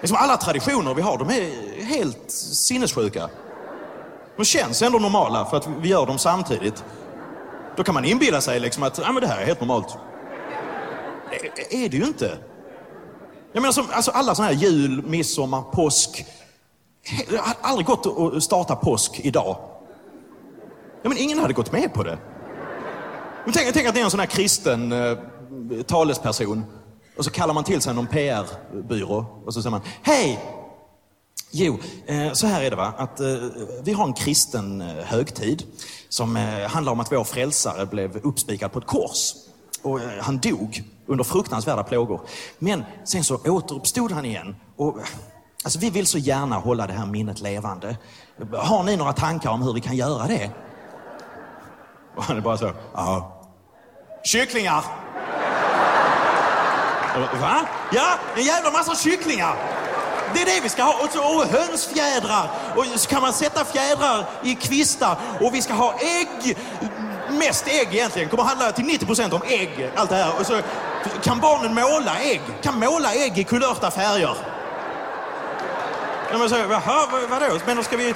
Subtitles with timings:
[0.00, 3.28] Liksom alla traditioner vi har, de är helt sinnessjuka.
[4.36, 6.84] De känns ändå normala för att vi gör dem samtidigt.
[7.76, 9.98] Då kan man inbilla sig liksom att ah, men det här är helt normalt.
[11.30, 12.38] Det är det ju inte.
[13.52, 16.26] Jag menar, som, alltså alla sådana här jul, midsommar, påsk.
[17.28, 19.56] Det hade aldrig gått att starta påsk idag.
[21.02, 22.18] Ja, men ingen hade gått med på det.
[23.44, 25.18] Men tänk, tänk att ni är en sån här kristen eh,
[25.86, 26.64] talesperson
[27.20, 30.40] och så kallar man till sig någon PR-byrå och så säger man Hej!
[31.50, 33.26] Jo, eh, så här är det va, att eh,
[33.82, 35.62] vi har en kristen eh, högtid
[36.08, 36.36] som
[36.68, 39.32] handlar om att vår frälsare blev uppspikad på ett kors.
[39.82, 42.20] Och han dog under fruktansvärda plågor.
[42.58, 44.56] Men sen så återuppstod han igen.
[44.76, 44.98] Och,
[45.64, 47.96] alltså, vi vill så gärna hålla det här minnet levande.
[48.52, 50.50] Har ni några tankar om hur vi kan göra det?
[52.16, 53.36] Och han är bara så, ja.
[54.24, 55.09] Kycklingar!
[57.40, 57.66] Va?
[57.92, 59.56] Ja, en jävla massa kycklingar.
[60.34, 61.04] Det är det vi ska ha.
[61.04, 62.50] Och, så, och hönsfjädrar.
[62.76, 65.16] Och så kan man sätta fjädrar i kvistar.
[65.40, 66.56] Och vi ska ha ägg.
[67.30, 68.28] Mest ägg egentligen.
[68.28, 69.90] kommer handla till 90% om ägg.
[69.96, 70.32] Allt det här.
[70.40, 70.60] Och så
[71.22, 72.40] kan barnen måla ägg.
[72.62, 74.36] Kan måla ägg i kulörta färger.
[76.32, 77.58] Men så, jaha, vadå?
[77.66, 78.14] Men då ska vi...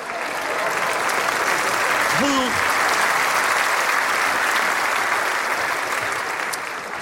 [2.21, 2.74] Hur...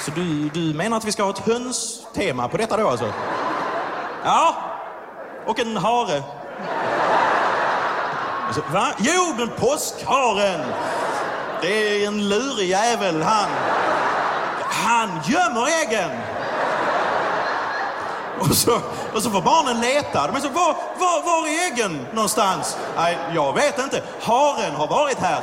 [0.05, 3.13] Så du, du menar att vi ska ha ett hönstema på detta då alltså?
[4.25, 4.55] Ja,
[5.47, 6.23] och en hare.
[8.47, 8.87] Alltså, va?
[8.99, 10.61] Jo, men påskharen.
[11.61, 13.51] Det är en lurig jävel han.
[14.61, 16.11] Han gömmer äggen.
[18.41, 18.81] Och så,
[19.15, 20.27] och så får barnen leta.
[20.27, 22.77] De är så, var, var, var är äggen någonstans?
[22.97, 24.03] Nej, jag vet inte.
[24.21, 25.41] Haren har varit här.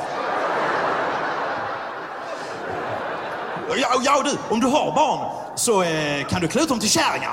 [3.76, 6.90] Ja, ja du, om du har barn så eh, kan du klä ut dem till
[6.90, 7.32] kärringar.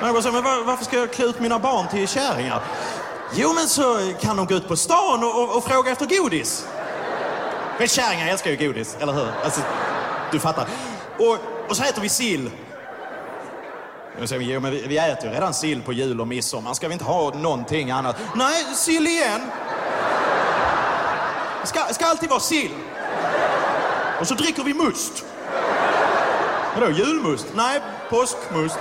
[0.00, 2.62] Men, jag men var, varför ska jag klä ut mina barn till kärringar?
[3.34, 6.66] Jo, men så kan de gå ut på stan och, och, och fråga efter godis.
[7.78, 9.28] Men kärringar älskar ju godis, eller hur?
[9.44, 9.60] Alltså,
[10.32, 10.68] du fattar.
[11.18, 11.38] Och,
[11.68, 12.50] och så äter vi sill.
[14.20, 16.74] Jo, men vi, vi äter ju redan sill på jul och midsommar.
[16.74, 18.16] Ska vi inte ha någonting annat?
[18.34, 19.40] Nej, sill igen.
[21.64, 22.70] Ska, ska alltid vara sill.
[24.20, 25.24] Och så dricker vi must.
[26.74, 27.46] Vadå, julmust?
[27.54, 28.78] Nej, påskmust.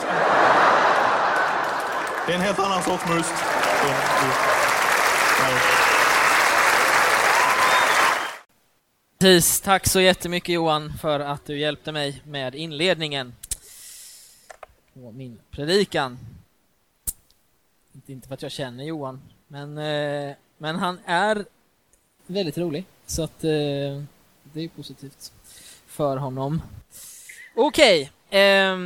[2.26, 3.34] Det är en helt annan sorts must.
[9.20, 13.34] Precis, tack så jättemycket Johan för att du hjälpte mig med inledningen
[14.94, 16.18] på min predikan.
[18.06, 21.46] Inte för att jag känner Johan, men, eh, men han är
[22.28, 22.86] väldigt rolig.
[23.06, 24.04] Så att eh,
[24.56, 25.32] det är positivt
[25.88, 26.62] för honom.
[27.56, 28.78] Okej, okay, eh,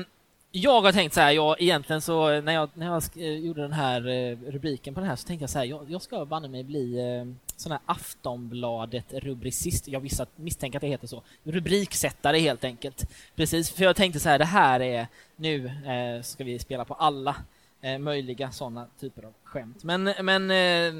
[0.52, 4.08] jag har tänkt så här, jag, egentligen så när jag, när jag gjorde den här
[4.08, 6.64] eh, rubriken på den här så tänkte jag så här, jag, jag ska banne mig
[6.64, 7.26] bli eh,
[7.56, 9.88] sån här Aftonbladet-rubricist.
[9.88, 11.22] Jag visste, misstänker att det heter så.
[11.44, 13.06] Rubriksättare helt enkelt.
[13.36, 16.94] Precis, för jag tänkte så här, det här är, nu eh, ska vi spela på
[16.94, 17.36] alla
[17.82, 19.84] eh, möjliga sådana typer av skämt.
[19.84, 20.94] Men, men eh,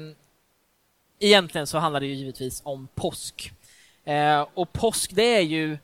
[1.18, 3.52] egentligen så handlar det ju givetvis om påsk.
[4.04, 5.78] Eh, och påsk, det är ju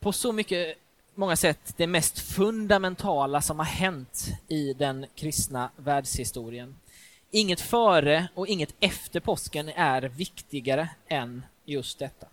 [0.00, 0.76] på så mycket
[1.14, 6.76] många sätt det mest fundamentala som har hänt i den kristna världshistorien.
[7.30, 12.26] Inget före och inget efter påsken är viktigare än just detta.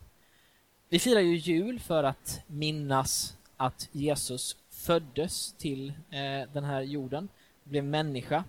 [0.90, 7.30] Vi firar ju jul för att minnas att Jesus föddes till eh, den här jorden,
[7.64, 8.44] blev människa.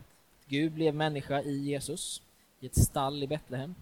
[0.47, 2.23] Gud blev människa i Jesus,
[2.61, 3.75] i ett stall i Betlehem.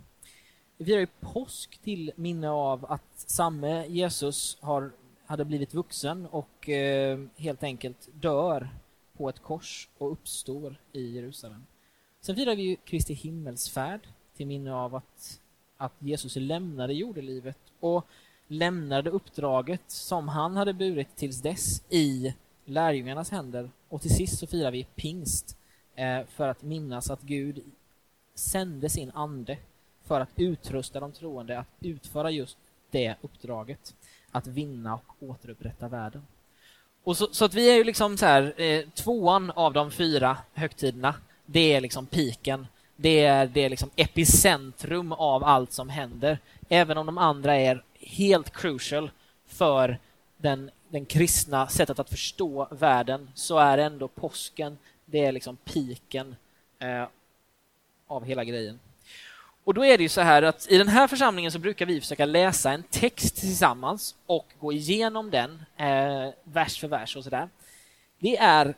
[0.83, 4.93] Vi firar ju påsk till minne av att samme Jesus har,
[5.27, 8.69] hade blivit vuxen och eh, helt enkelt dör
[9.17, 11.67] på ett kors och uppstår i Jerusalem.
[12.21, 14.01] Sen firar vi ju Kristi himmelsfärd
[14.37, 15.41] till minne av att,
[15.77, 18.07] att Jesus lämnade jordelivet och
[18.47, 22.35] lämnade uppdraget som han hade burit tills dess i
[22.65, 23.71] lärjungarnas händer.
[23.89, 25.57] Och till sist så firar vi pingst
[25.95, 27.65] eh, för att minnas att Gud
[28.35, 29.59] sände sin ande
[30.07, 32.57] för att utrusta de troende att utföra just
[32.91, 33.95] det uppdraget,
[34.31, 36.27] att vinna och återupprätta världen.
[37.05, 40.39] Och så, så att vi är ju liksom så här, eh, tvåan av de fyra
[40.55, 41.15] högtiderna,
[41.47, 42.67] det är liksom piken.
[42.97, 46.39] Det är, det är liksom epicentrum av allt som händer,
[46.69, 49.11] även om de andra är helt crucial
[49.47, 49.99] för
[50.37, 56.37] den, den kristna sättet att förstå världen, så är ändå påsken, det är liksom piken
[56.79, 57.05] eh,
[58.07, 58.79] av hela grejen.
[59.65, 62.01] Och då är det ju så här att i den här församlingen så brukar vi
[62.01, 67.49] försöka läsa en text tillsammans och gå igenom den eh, vers för vers och sådär.
[68.19, 68.75] Det är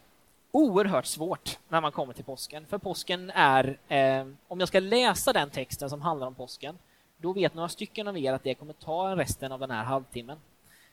[0.51, 5.33] oerhört svårt när man kommer till påsken, för påsken är, eh, om jag ska läsa
[5.33, 6.79] den texten som handlar om påsken,
[7.17, 10.39] då vet några stycken av er att det kommer ta resten av den här halvtimmen.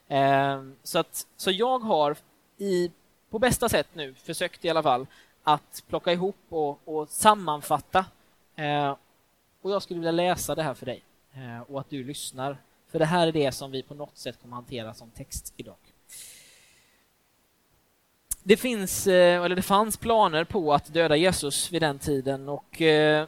[0.07, 2.15] Eh, så, att, så jag har
[2.57, 2.91] i,
[3.29, 5.07] på bästa sätt nu försökt i alla fall
[5.43, 8.05] att plocka ihop och, och sammanfatta.
[8.55, 8.95] Eh,
[9.61, 11.03] och jag skulle vilja läsa det här för dig
[11.33, 12.57] eh, och att du lyssnar.
[12.87, 15.75] För det här är det som vi på något sätt kommer hantera som text idag.
[18.43, 22.81] Det finns, eh, eller det fanns planer på att döda Jesus vid den tiden och
[22.81, 23.27] eh,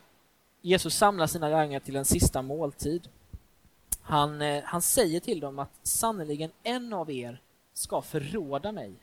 [0.61, 3.07] Jesus samlar sina lärjungar till en sista måltid.
[4.01, 7.41] Han, han säger till dem att sannerligen en av er
[7.73, 8.93] ska förråda mig.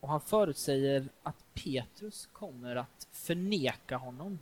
[0.00, 4.38] Och han förutsäger att Petrus kommer att förneka honom.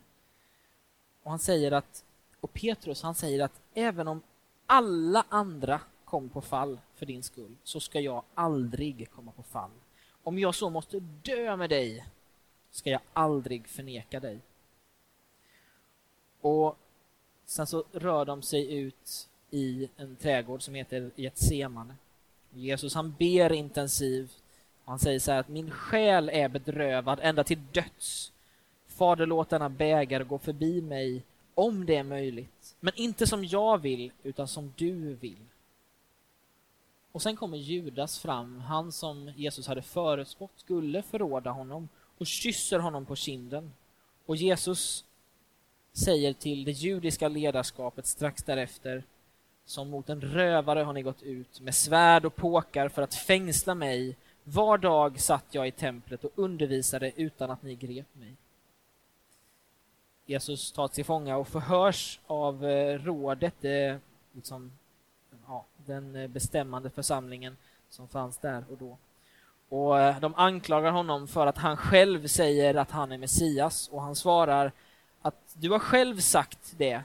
[1.26, 2.04] Och han säger att,
[2.40, 4.22] och Petrus han säger att även om
[4.66, 9.70] alla andra kommer på fall för din skull så ska jag aldrig komma på fall.
[10.22, 12.06] Om jag så måste dö med dig
[12.70, 14.38] ska jag aldrig förneka dig.
[16.40, 16.76] Och
[17.46, 21.94] sen så rör de sig ut i en trädgård som heter Getsemane.
[22.50, 24.42] Jesus han ber intensivt.
[24.84, 28.32] Han säger så här att min själ är bedrövad ända till döds.
[28.96, 31.22] Fader, låt denna bägare gå förbi mig
[31.54, 32.76] om det är möjligt.
[32.80, 35.46] Men inte som jag vill, utan som du vill.
[37.12, 41.88] Och sen kommer Judas fram, han som Jesus hade förutspått skulle förråda honom
[42.18, 43.72] och kysser honom på kinden.
[44.26, 45.04] Och Jesus
[45.92, 49.02] säger till det judiska ledarskapet strax därefter
[49.66, 53.74] som mot en rövare har ni gått ut med svärd och påkar för att fängsla
[53.74, 54.16] mig.
[54.44, 58.36] Var dag satt jag i templet och undervisade utan att ni grep mig.
[60.26, 63.96] Jesus tas till fånga och förhörs av eh, rådet, eh,
[64.32, 64.72] liksom
[65.46, 67.56] ja, den eh, bestämmande församlingen
[67.90, 68.98] som fanns där och då.
[69.68, 74.16] Och de anklagar honom för att han själv säger att han är Messias och han
[74.16, 74.72] svarar
[75.22, 77.02] att du har själv sagt det,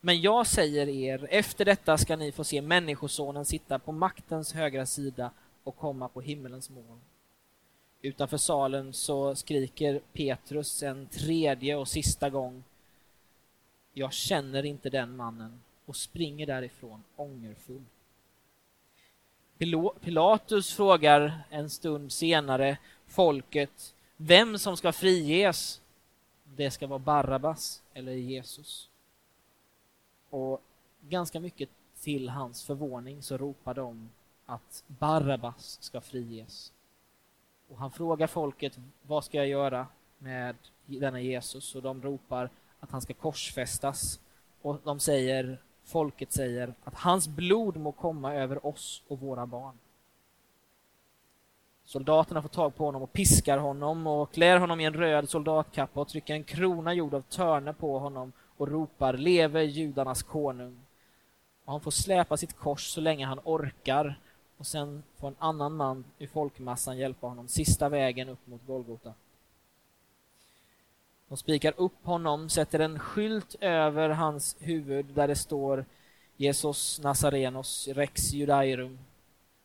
[0.00, 4.86] men jag säger er, efter detta ska ni få se Människosonen sitta på maktens högra
[4.86, 5.30] sida
[5.64, 7.00] och komma på himmelens moln.
[8.02, 12.64] Utanför salen så skriker Petrus en tredje och sista gång.
[13.92, 17.84] Jag känner inte den mannen och springer därifrån ångerfull.
[20.00, 25.80] Pilatus frågar en stund senare folket vem som ska friges.
[26.44, 28.88] Det ska vara Barabbas eller Jesus.
[30.30, 30.62] Och
[31.00, 31.68] ganska mycket
[32.00, 34.10] till hans förvåning så ropar de
[34.46, 36.72] att Barabbas ska friges.
[37.72, 39.86] Och han frågar folket vad ska jag göra
[40.18, 44.20] med denna Jesus och de ropar att han ska korsfästas
[44.62, 49.78] och de säger folket säger att hans blod må komma över oss och våra barn.
[51.84, 56.00] Soldaterna får tag på honom och piskar honom och klär honom i en röd soldatkappa
[56.00, 60.80] och trycker en krona gjord av törne på honom och ropar leve judarnas konung.
[61.64, 64.18] Och han får släpa sitt kors så länge han orkar
[64.62, 69.14] och sen får en annan man i folkmassan hjälpa honom sista vägen upp mot Golgota.
[71.28, 75.84] De spikar upp honom, sätter en skylt över hans huvud där det står
[76.36, 78.98] Jesus Nazarenos Rex Judairum,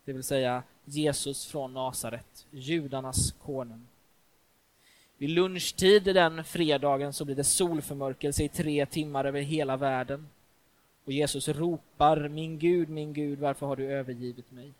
[0.05, 3.87] det vill säga Jesus från Nasaret, judarnas konung.
[5.17, 10.27] Vid lunchtid den fredagen så blir det solförmörkelse i tre timmar över hela världen.
[11.05, 14.73] Och Jesus ropar, min Gud, min Gud, varför har du övergivit mig?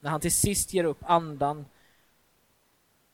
[0.00, 1.66] När han till sist ger upp andan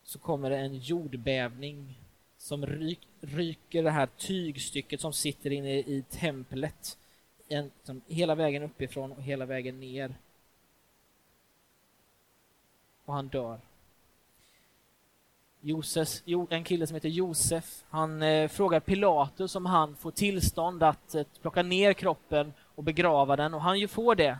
[0.03, 1.99] så kommer det en jordbävning
[2.37, 6.97] som ryk, ryker det här tygstycket som sitter inne i templet
[7.47, 10.15] en, som, hela vägen uppifrån och hela vägen ner.
[13.05, 13.59] Och han dör.
[15.61, 16.09] Josef,
[16.49, 21.25] en kille som heter Josef, han eh, frågar Pilatus om han får tillstånd att eh,
[21.41, 24.39] plocka ner kroppen och begrava den och han ju får det.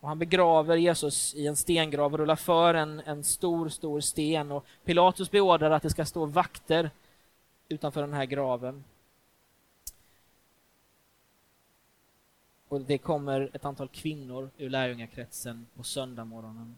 [0.00, 4.52] Och han begraver Jesus i en stengrav och rullar för en, en stor, stor sten
[4.52, 6.90] och Pilatus beordrar att det ska stå vakter
[7.68, 8.84] utanför den här graven.
[12.68, 16.76] Och det kommer ett antal kvinnor ur lärjungakretsen på söndagmorgonen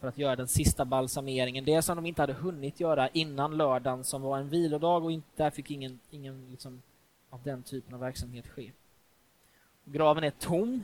[0.00, 1.64] för att göra den sista balsameringen.
[1.64, 5.28] Det som de inte hade hunnit göra innan lördagen som var en vilodag och inte,
[5.36, 6.82] där fick ingen, ingen liksom,
[7.30, 8.72] av den typen av verksamhet ske.
[9.84, 10.82] Graven är tom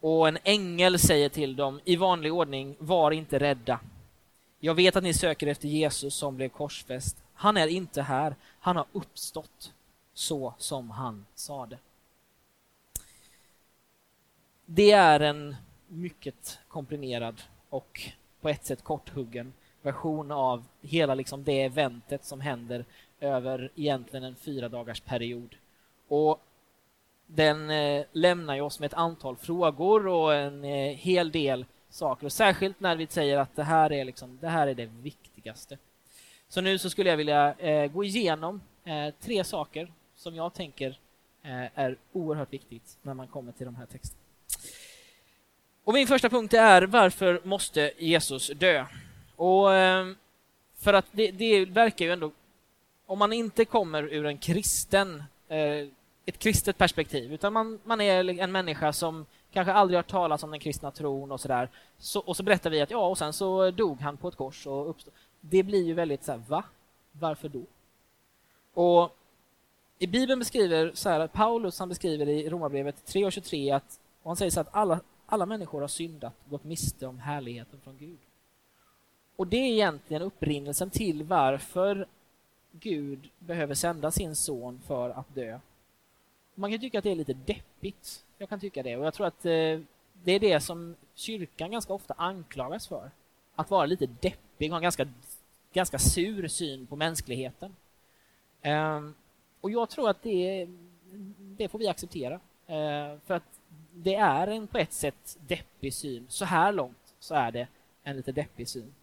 [0.00, 3.80] och en ängel säger till dem i vanlig ordning, var inte rädda.
[4.60, 7.22] Jag vet att ni söker efter Jesus som blev korsfäst.
[7.34, 9.72] Han är inte här, han har uppstått
[10.14, 11.78] så som han sade.
[14.66, 15.56] Det är en
[15.88, 18.10] mycket komprimerad och
[18.40, 22.84] på ett sätt korthuggen version av hela liksom det eventet som händer
[23.20, 25.54] över egentligen en fyra dagars period.
[26.08, 26.45] Och
[27.26, 32.26] den eh, lämnar ju oss med ett antal frågor och en eh, hel del saker.
[32.26, 35.78] Och särskilt när vi säger att det här är, liksom, det, här är det viktigaste.
[36.48, 40.98] Så nu så skulle jag vilja eh, gå igenom eh, tre saker som jag tänker
[41.42, 44.22] eh, är oerhört viktigt när man kommer till de här texterna.
[45.84, 48.86] Och min första punkt är varför måste Jesus dö?
[49.36, 50.16] Och ehm,
[50.78, 52.30] för att det, det, verkar ju ändå,
[53.06, 55.86] om man inte kommer ur en kristen, eh,
[56.26, 60.50] ett kristet perspektiv, utan man, man är en människa som kanske aldrig hört talas om
[60.50, 61.68] den kristna tron och sådär,
[61.98, 64.66] så, och så berättar vi att ja, och sen så dog han på ett kors
[64.66, 65.14] och uppstod.
[65.40, 66.64] Det blir ju väldigt så här, va?
[67.12, 67.62] Varför då?
[68.74, 69.16] Och
[69.98, 74.50] i Bibeln beskriver så här, Paulus han beskriver i Romarbrevet 3.23 att och han säger
[74.50, 78.18] så att alla, alla människor har syndat och gått miste om härligheten från Gud.
[79.36, 82.06] Och det är egentligen upprinnelsen till varför
[82.72, 85.58] Gud behöver sända sin son för att dö.
[86.58, 88.24] Man kan tycka att det är lite deppigt.
[88.38, 88.96] Jag kan tycka det.
[88.96, 89.80] Och jag tror att eh,
[90.12, 93.10] det är det som kyrkan ganska ofta anklagas för.
[93.54, 95.08] Att vara lite deppig och ha en ganska,
[95.72, 97.76] ganska sur syn på mänskligheten.
[98.62, 99.14] Ehm,
[99.60, 100.68] och jag tror att det,
[101.38, 102.40] det får vi acceptera.
[102.66, 103.60] Ehm, för att
[103.94, 106.26] det är en på ett sätt deppig syn.
[106.28, 107.68] Så här långt så är det
[108.02, 108.94] en lite deppig syn.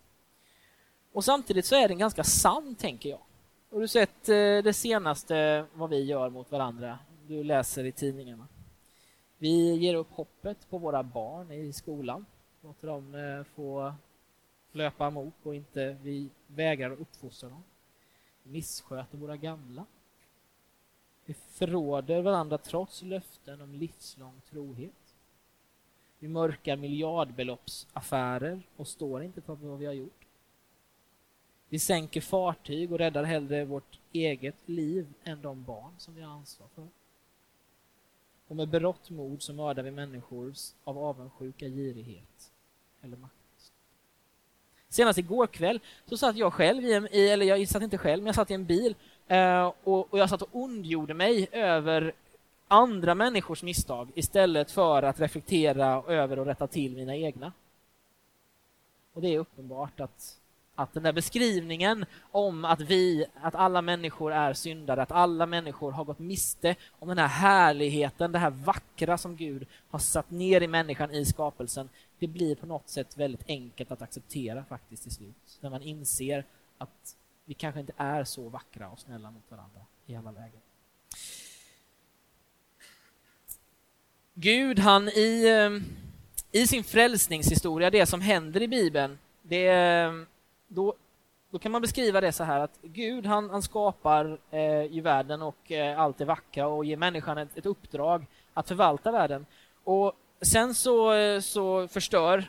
[1.12, 3.20] Och samtidigt så är den ganska sann, tänker jag.
[3.72, 7.00] Har du sett eh, det senaste vad vi gör mot varandra?
[7.28, 8.48] Du läser i tidningarna.
[9.38, 12.26] Vi ger upp hoppet på våra barn i skolan.
[12.62, 13.94] Låter dem eh, få
[14.72, 17.64] löpa amok och inte vi vägrar att uppfostra dem.
[18.44, 19.86] Vi missköter våra gamla.
[21.26, 25.16] Vi förråder varandra trots löften om livslång trohet.
[26.20, 30.26] Vi mörkar miljardbeloppsaffärer och står inte för vad vi har gjort.
[31.70, 36.34] Vi sänker fartyg och räddar hellre vårt eget liv än de barn som vi har
[36.34, 36.88] ansvar för.
[38.54, 42.52] Och med berått mod så mördar vi människor av avundsjuka, girighet
[43.02, 43.72] eller makt.
[44.90, 48.26] Senast igår kväll så satt jag själv i, en, eller jag satt inte själv, men
[48.26, 48.96] jag satt i en bil
[49.28, 52.14] eh, och, och jag satt och ondgjorde mig över
[52.68, 57.52] andra människors misstag istället för att reflektera över och rätta till mina egna.
[59.14, 60.40] Och det är uppenbart att,
[60.76, 65.92] att den där beskrivningen om att vi, att alla människor är syndare, att alla människor
[65.92, 70.62] har gått miste om den här härligheten, det här vackra som Gud har satt ner
[70.62, 71.90] i människan i skapelsen,
[72.20, 75.58] det blir på något sätt väldigt enkelt att acceptera faktiskt till slut.
[75.60, 76.46] När man inser
[76.78, 77.16] att
[77.46, 80.62] vi kanske inte är så vackra och snälla mot varandra i alla lägen.
[84.34, 90.14] Gud, han i, eh, i sin frälsningshistoria, det som händer i Bibeln, det, eh,
[90.74, 90.94] då,
[91.50, 95.42] då kan man beskriva det så här att Gud han, han skapar eh, ju världen
[95.42, 99.46] och eh, allt det vackra och ger människan ett, ett, uppdrag att förvalta världen.
[99.84, 102.46] Och sen så, eh, så förstör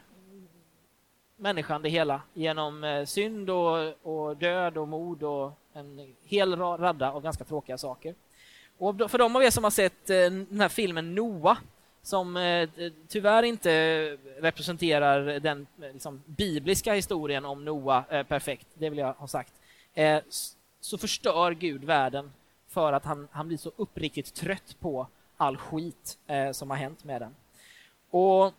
[1.36, 7.12] människan det hela genom eh, synd och, och död och mord och en hel radda
[7.12, 8.14] av ganska tråkiga saker.
[8.78, 11.58] Och för de av er som har sett eh, den här filmen Noah
[12.04, 12.68] som eh,
[13.08, 13.70] tyvärr inte
[14.38, 19.52] representerar den eh, liksom, bibliska historien om Noa eh, perfekt, det vill jag ha sagt,
[19.94, 20.22] eh,
[20.80, 22.32] så förstör Gud världen
[22.68, 25.06] för att han, han blir så uppriktigt trött på
[25.36, 27.34] all skit eh, som har hänt med den.
[28.10, 28.52] Och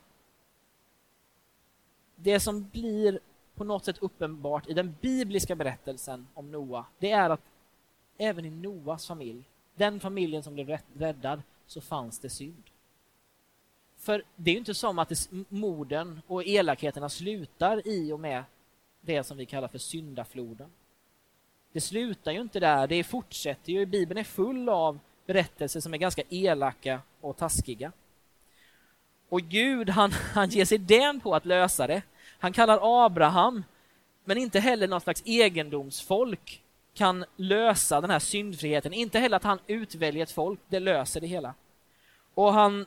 [2.15, 3.19] det som blir
[3.55, 7.41] på något sätt uppenbart i den bibliska berättelsen om Noa, det är att
[8.17, 9.43] även i Noas familj,
[9.75, 12.63] den familjen som blev räddad, så fanns det synd.
[14.05, 18.43] För det är ju inte som att det, morden och elakheterna slutar i och med
[19.01, 20.69] det som vi kallar för syndafloden.
[21.71, 23.85] Det slutar ju inte där, det fortsätter ju.
[23.85, 27.91] Bibeln är full av berättelser som är ganska elaka och taskiga.
[29.29, 32.01] Och Gud, han, han ger sig den på att lösa det.
[32.39, 33.63] Han kallar Abraham,
[34.23, 38.93] men inte heller något slags egendomsfolk kan lösa den här syndfriheten.
[38.93, 41.53] Inte heller att han utväljer ett folk, det löser det hela.
[42.33, 42.85] Och han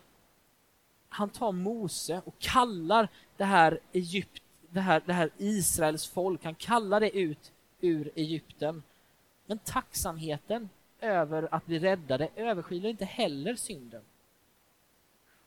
[1.09, 6.55] han tar Mose och kallar det här, Egypt, det här, det här Israels folk, han
[6.55, 8.83] kallar det ut ur Egypten.
[9.47, 10.69] Men tacksamheten
[11.01, 14.03] över att bli räddade överskyler inte heller synden.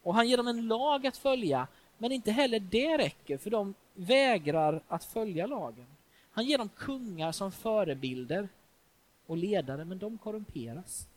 [0.04, 3.74] Och han ger dem en lag att följa, men inte heller det räcker, för de
[3.94, 5.88] vägrar att följa lagen.
[6.32, 8.50] Han ger dem kungar som förebilder
[9.26, 11.08] och ledare, men de korrumperas.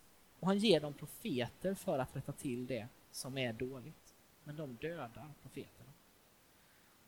[0.41, 4.03] Och han ger dem profeter för att rätta till det som är dåligt
[4.45, 5.91] men de dödar profeterna.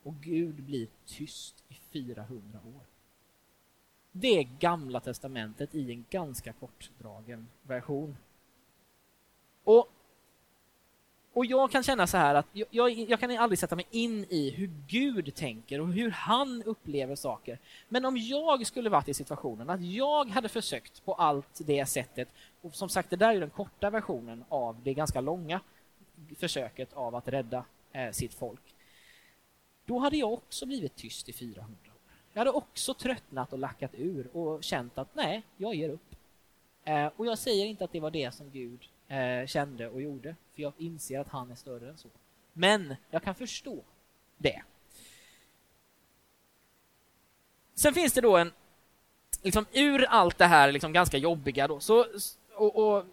[0.03, 2.81] Och Gud blir tyst i 400 år.
[4.13, 8.17] det är Gamla Testamentet i en ganska kortdragen version.
[9.65, 9.89] Och,
[11.33, 14.25] och jag kan känna så här att jag, jag, jag, kan aldrig sätta mig in
[14.29, 17.59] i hur Gud tänker och hur han upplever saker.
[17.89, 22.29] Men om jag skulle varit i situationen att jag hade försökt på allt det sättet,
[22.61, 25.61] och som sagt det där är den korta versionen av det ganska långa
[26.37, 28.75] försöket av att rädda eh, sitt folk.
[29.85, 32.13] Då hade jag också blivit tyst i 400 år.
[32.33, 36.17] Jag hade också tröttnat och lackat ur och känt att nej, jag ger upp.
[36.85, 40.37] Eh, och jag säger inte att det var det som Gud eh, kände och gjorde,
[40.55, 42.09] för jag inser att han är större än så.
[42.53, 43.83] Men jag kan förstå
[44.39, 44.63] det.
[47.75, 48.53] Sen finns det då en,
[49.43, 52.07] liksom ur allt det här liksom ganska jobbiga då, så,
[52.55, 53.05] och, och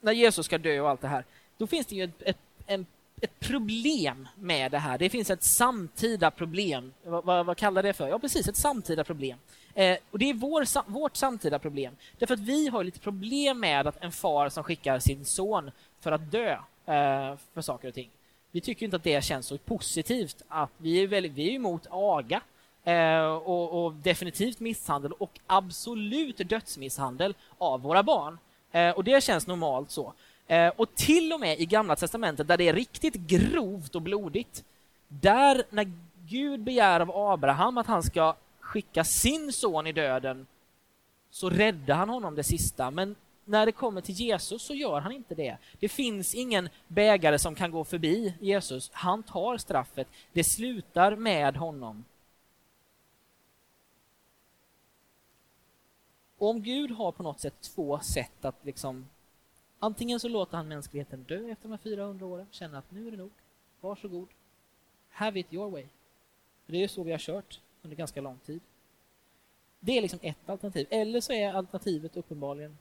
[0.00, 1.24] när Jesus ska dö och allt det här,
[1.62, 2.86] då finns det ju ett, ett, en,
[3.20, 4.98] ett problem med det här.
[4.98, 6.92] Det finns ett samtida problem.
[7.04, 8.08] Vad, vad, vad kallar det för?
[8.08, 9.38] Ja, precis, ett samtida problem.
[9.74, 11.96] Eh, och Det är vår, vårt samtida problem.
[12.18, 16.12] Därför att vi har lite problem med att en far som skickar sin son för
[16.12, 16.52] att dö
[16.86, 18.10] eh, för saker och ting.
[18.50, 20.42] Vi tycker inte att det känns så positivt.
[20.48, 22.40] att Vi är, väldigt, vi är emot aga
[22.84, 28.38] eh, och, och, definitivt misshandel och absolut dödsmisshandel av våra barn.
[28.72, 30.12] Eh, och Det känns normalt så.
[30.52, 34.64] Eh, och till och med i Gamla Testamentet, där det är riktigt grovt och blodigt,
[35.08, 35.92] där när
[36.26, 40.46] Gud begär av Abraham att han ska skicka sin son i döden,
[41.30, 42.90] så räddar han honom det sista.
[42.90, 45.56] Men när det kommer till Jesus så gör han inte det.
[45.80, 48.90] Det finns ingen bägare som kan gå förbi Jesus.
[48.92, 50.08] Han tar straffet.
[50.32, 52.04] Det slutar med honom.
[56.38, 59.06] Och om Gud har på något sätt två sätt att liksom
[59.84, 63.10] Antingen så låter han mänskligheten dö efter de här 400 åren, känner att nu är
[63.10, 63.30] det nog,
[63.80, 64.28] varsågod,
[65.10, 65.86] have it your way.
[66.64, 68.60] För det är ju så vi har kört under ganska lång tid.
[69.80, 70.86] Det är liksom ett alternativ.
[70.90, 72.78] Eller så är alternativet uppenbarligen,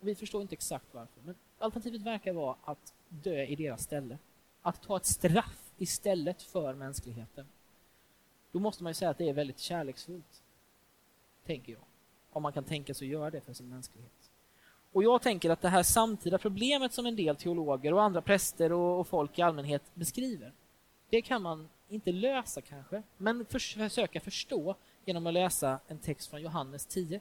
[0.00, 4.18] vi förstår inte exakt varför, men alternativet verkar vara att dö i deras ställe.
[4.62, 7.46] Att ta ett straff istället för mänskligheten.
[8.52, 10.42] Då måste man ju säga att det är väldigt kärleksfullt,
[11.46, 11.82] tänker jag.
[12.30, 14.15] Om man kan tänka sig att göra det för sin mänsklighet.
[14.92, 18.72] Och jag tänker att det här samtida problemet som en del teologer och andra präster
[18.72, 20.52] och, och folk i allmänhet beskriver,
[21.10, 26.42] det kan man inte lösa kanske, men försöka förstå genom att läsa en text från
[26.42, 27.20] Johannes 10,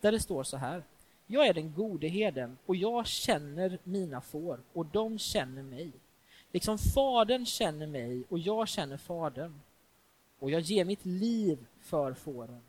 [0.00, 0.84] där det står så här.
[1.26, 5.92] Jag är den gode heden och jag känner mina får och de känner mig.
[6.52, 9.60] Liksom Fadern känner mig och jag känner Fadern.
[10.38, 12.60] Och jag ger mitt liv för fåren.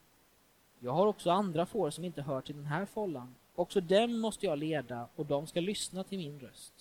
[0.80, 4.46] Jag har också andra får som inte hör till den här follan Också dem måste
[4.46, 6.74] jag leda och de ska lyssna till min röst.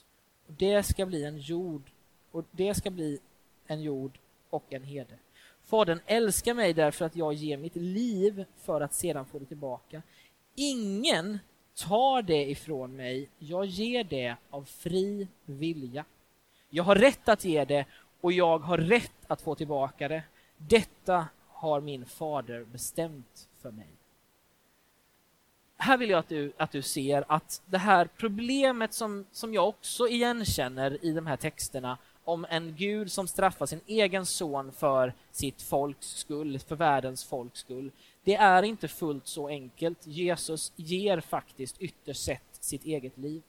[0.46, 1.90] Och det ska bli en jord
[2.30, 3.18] och det ska bli
[3.66, 4.18] en jord
[4.50, 5.18] och en herde.
[5.62, 10.02] Fadern älskar mig därför att jag ger mitt liv för att sedan få det tillbaka.
[10.54, 11.38] Ingen
[11.74, 13.28] tar det ifrån mig.
[13.38, 16.04] Jag ger det av fri vilja.
[16.70, 17.85] Jag har rätt att ge det
[18.20, 20.22] och jag har rätt att få tillbaka det.
[20.56, 23.99] Detta har min fader bestämt för mig
[25.81, 29.69] här vill jag att du, att du ser att det här problemet som, som jag
[29.69, 35.14] också igenkänner i de här texterna om en Gud som straffar sin egen son för
[35.31, 37.90] sitt folks skull, för världens folks skull.
[38.25, 40.07] Det är inte fullt så enkelt.
[40.07, 43.43] Jesus ger faktiskt ytterst sett sitt eget liv.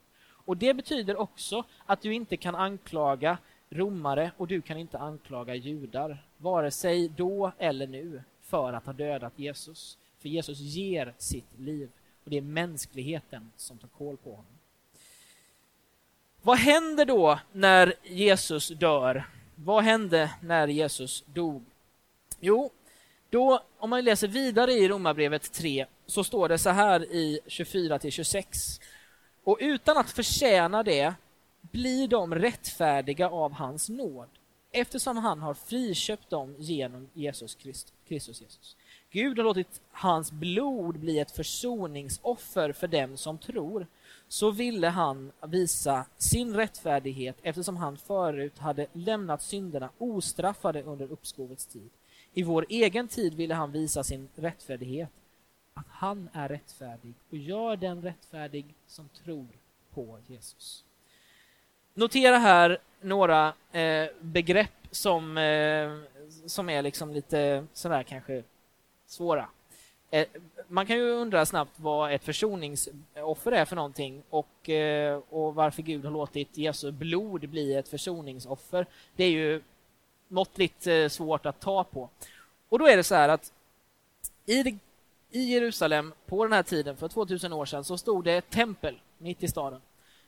[0.45, 3.37] Och Det betyder också att du inte kan anklaga
[3.69, 8.93] romare och du kan inte anklaga judar, vare sig då eller nu, för att ha
[8.93, 9.97] dödat Jesus.
[10.19, 11.89] För Jesus ger sitt liv.
[12.23, 14.45] Och det är mänskligheten som tar koll på honom.
[16.41, 19.29] Vad händer då när Jesus dör?
[19.55, 21.63] Vad hände när Jesus dog?
[22.39, 22.71] Jo,
[23.29, 27.99] då, om man läser vidare i Romarbrevet 3 så står det så här i 24
[28.09, 28.79] 26.
[29.43, 31.13] Och utan att förtjäna det
[31.61, 34.29] blir de rättfärdiga av hans nåd
[34.71, 37.93] eftersom han har friköpt dem genom Jesus Kristus.
[38.07, 38.75] Kristus Jesus.
[39.11, 43.87] Gud har låtit hans blod bli ett försoningsoffer för dem som tror.
[44.27, 51.65] Så ville han visa sin rättfärdighet eftersom han förut hade lämnat synderna ostraffade under uppskovets
[51.65, 51.89] tid.
[52.33, 55.09] I vår egen tid ville han visa sin rättfärdighet,
[55.73, 59.47] att han är rättfärdig och gör den rättfärdig som tror
[59.93, 60.83] på Jesus.
[61.93, 65.99] Notera här några eh, begrepp som, eh,
[66.45, 68.43] som är liksom lite sådär kanske
[69.11, 69.47] svåra.
[70.11, 70.27] Eh,
[70.67, 75.81] man kan ju undra snabbt vad ett försoningsoffer är för någonting och, eh, och varför
[75.81, 78.85] Gud har låtit Jesu blod bli ett försoningsoffer.
[79.15, 79.61] Det är ju
[80.27, 82.09] måttligt eh, svårt att ta på.
[82.69, 83.53] Och då är det så här att
[84.45, 84.77] i
[85.33, 88.99] i Jerusalem på den här tiden, för 2000 år sedan, så stod det ett tempel
[89.17, 89.81] mitt i staden.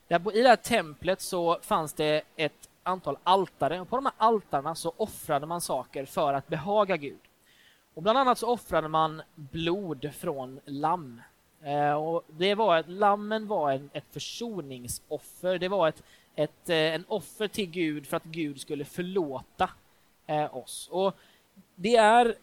[0.07, 4.15] Där, I det här templet så fanns det ett antal altare och på de här
[4.17, 7.19] altarna så offrade man saker för att behaga Gud.
[7.93, 11.21] Och bland annat så offrade man blod från lamm.
[11.63, 15.59] Eh, och det var ett, lammen var en, ett försoningsoffer.
[15.59, 16.03] Det var ett,
[16.35, 19.69] ett, eh, en offer till Gud för att Gud skulle förlåta
[20.27, 20.89] eh, oss.
[20.91, 21.15] Och
[21.75, 22.35] det är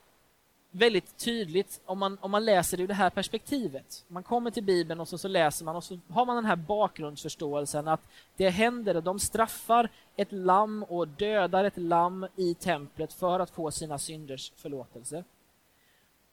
[0.71, 4.05] väldigt tydligt om man, om man läser det ur det här perspektivet.
[4.09, 6.57] Man kommer till Bibeln och så, så läser man och så har man den här
[6.57, 8.01] bakgrundsförståelsen att
[8.37, 13.71] det händer, de straffar ett lamm och dödar ett lamm i templet för att få
[13.71, 15.25] sina synders förlåtelse.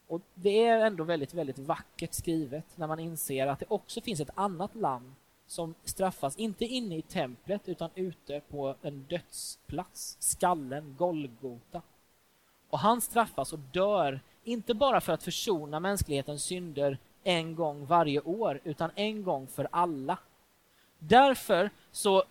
[0.07, 4.19] Och Det är ändå väldigt, väldigt vackert skrivet när man inser att det också finns
[4.19, 5.15] ett annat lamm
[5.47, 11.81] som straffas, inte inne i templet utan ute på en dödsplats, skallen, Golgota.
[12.69, 18.21] Och han straffas och dör, inte bara för att försona mänsklighetens synder en gång varje
[18.21, 20.17] år, utan en gång för alla.
[20.99, 22.23] Därför så,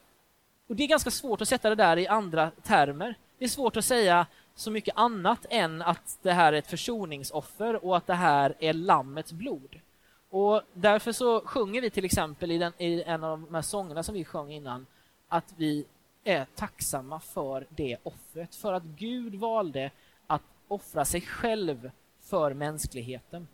[0.67, 3.15] och det är ganska svårt att sätta det där i andra termer.
[3.39, 7.85] Det är svårt att säga så mycket annat än att det här är ett försoningsoffer
[7.85, 9.81] och att det här är lammets blod.
[10.31, 14.03] Och därför så sjunger vi till exempel i, den, i en av de här sångerna
[14.03, 14.87] som vi sjöng innan
[15.29, 15.85] att vi
[16.25, 19.91] är tacksamma för det offret, för att Gud valde
[20.27, 21.91] att offra sig själv
[22.21, 23.49] för mänskligheten.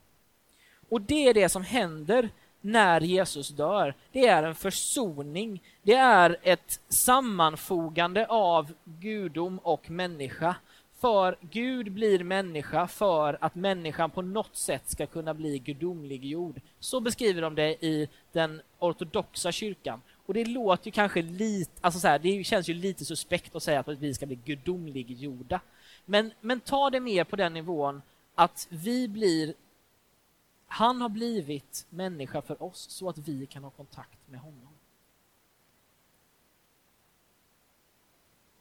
[0.88, 2.28] Och det är det som händer
[2.60, 3.94] när Jesus dör.
[4.12, 5.62] Det är en försoning.
[5.82, 10.56] Det är ett sammanfogande av gudom och människa.
[11.02, 16.60] För Gud blir människa för att människan på något sätt ska kunna bli gudomliggjord.
[16.80, 20.02] Så beskriver de det i den ortodoxa kyrkan.
[20.26, 23.62] Och det låter ju kanske lite, alltså så här, det känns ju lite suspekt att
[23.62, 25.60] säga att vi ska bli gudomliggjorda.
[26.04, 28.02] Men, men ta det mer på den nivån
[28.34, 29.54] att vi blir
[30.66, 34.71] han har blivit människa för oss så att vi kan ha kontakt med honom.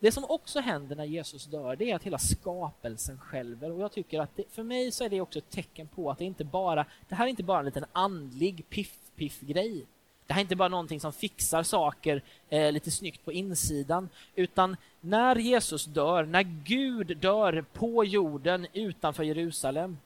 [0.01, 3.71] Det som också händer när Jesus dör, det är att hela skapelsen skälver.
[3.71, 6.17] Och jag tycker att det, för mig så är det också ett tecken på att
[6.17, 9.85] det inte bara, det här är inte bara en liten andlig piff-piff-grej.
[10.27, 14.77] Det här är inte bara någonting som fixar saker eh, lite snyggt på insidan, utan
[15.01, 19.97] när Jesus dör, när Gud dör på jorden utanför Jerusalem,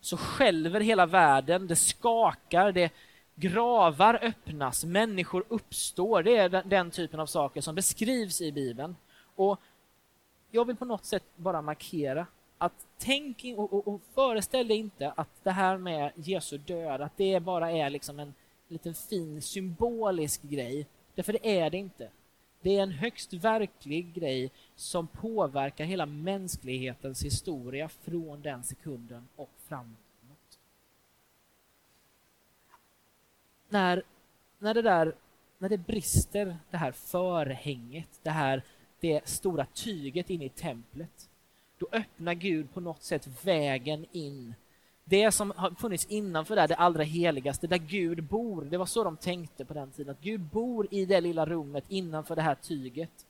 [0.00, 2.92] så skälver hela världen, det skakar, det
[3.34, 6.22] gravar öppnas, människor uppstår.
[6.22, 8.96] Det är den, den typen av saker som beskrivs i Bibeln.
[9.36, 9.60] Och
[10.50, 12.26] jag vill på något sätt bara markera
[12.58, 17.16] att tänk och, och, och föreställ dig inte att det här med Jesu död, att
[17.16, 18.34] det bara är liksom en
[18.68, 20.86] liten fin symbolisk grej.
[21.14, 22.08] Därför det är det inte.
[22.60, 29.50] Det är en högst verklig grej som påverkar hela mänsklighetens historia från den sekunden och
[29.68, 29.98] framåt.
[33.68, 34.02] När,
[34.58, 35.14] när, det där,
[35.58, 38.62] när det brister, det här förhänget, det här
[39.02, 41.28] det stora tyget inne i templet,
[41.78, 44.54] då öppnar Gud på något sätt vägen in.
[45.04, 48.62] Det som har funnits innanför där, det allra heligaste, där Gud bor.
[48.62, 51.84] Det var så de tänkte på den tiden, att Gud bor i det lilla rummet
[51.88, 53.26] innanför det här tyget.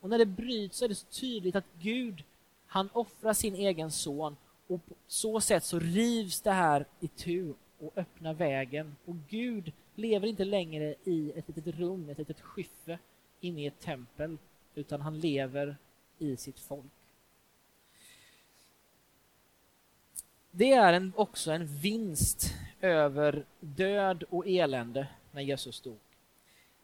[0.00, 2.22] Och när det bryts så är det så tydligt att Gud,
[2.66, 4.36] han offrar sin egen son
[4.66, 8.96] och på så sätt så rivs det här i tur och öppnar vägen.
[9.04, 12.98] Och Gud lever inte längre i ett litet rum, ett litet skyffe
[13.40, 14.38] inne i ett tempel,
[14.78, 15.76] utan han lever
[16.18, 16.84] i sitt folk.
[20.50, 25.98] Det är en, också en vinst över död och elände när Jesus dog.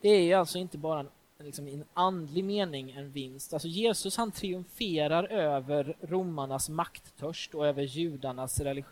[0.00, 3.52] Det är alltså inte bara en, liksom, i en andlig mening en vinst.
[3.52, 8.84] Alltså Jesus han triumferar över romarnas makttörst och över judarnas, eh,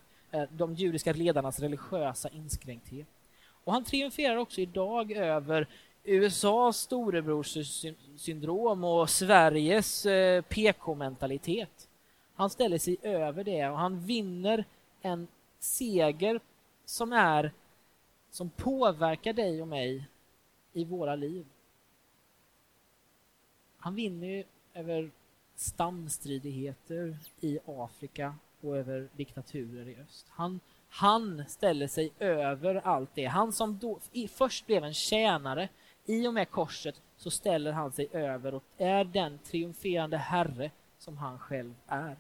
[0.51, 3.07] de judiska ledarnas religiösa inskränkthet.
[3.65, 5.69] Och han triumferar också idag över
[6.05, 11.89] USAs storebrorssyndrom och Sveriges eh, PK-mentalitet.
[12.35, 14.65] Han ställer sig över det och han vinner
[15.01, 15.27] en
[15.59, 16.41] seger
[16.85, 17.53] som är
[18.31, 20.09] som påverkar dig och mig
[20.73, 21.47] i våra liv.
[23.79, 25.11] Han vinner ju över
[25.55, 30.27] stamstridigheter i Afrika och över diktaturer i öst.
[30.29, 33.25] Han, han ställer sig över allt det.
[33.25, 35.69] Han som då, först blev en tjänare
[36.07, 41.19] i och med korset så ställer han sig över och är den triumferande herre som
[41.19, 42.17] han själv är.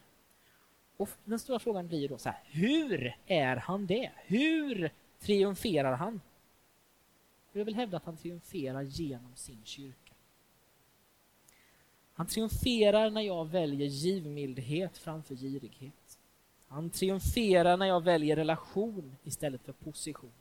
[0.96, 4.10] Och Den stora frågan blir då så här, hur är han det?
[4.16, 4.90] Hur
[5.20, 6.20] triumferar han?
[7.52, 10.12] Jag vill hävda att han triumferar genom sin kyrka.
[12.14, 16.18] Han triumferar när jag väljer givmildhet framför girighet.
[16.68, 20.32] Han triumferar när jag väljer relation istället för position.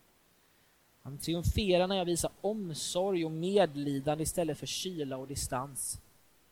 [1.04, 6.02] Han triumferar när jag visar omsorg och medlidande istället för kyla och distans.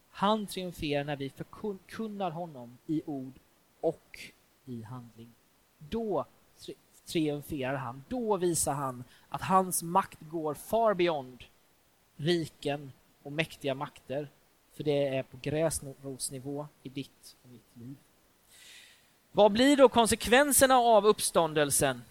[0.10, 3.34] Han triumferar när vi förkunnar honom i ord
[3.82, 4.20] och
[4.66, 5.34] i handling.
[5.78, 6.26] Då
[7.06, 8.04] triumferar han.
[8.10, 11.44] Då visar han att hans makt går far beyond
[12.16, 12.92] riken
[13.24, 14.30] och mäktiga makter.
[14.74, 17.96] För det är på gräsrotsnivå i ditt och mitt liv.
[19.32, 22.02] Vad blir då konsekvenserna av uppståndelsen?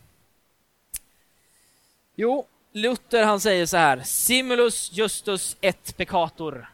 [2.20, 6.68] Jo, Luther han säger så här, simulus justus et peccator.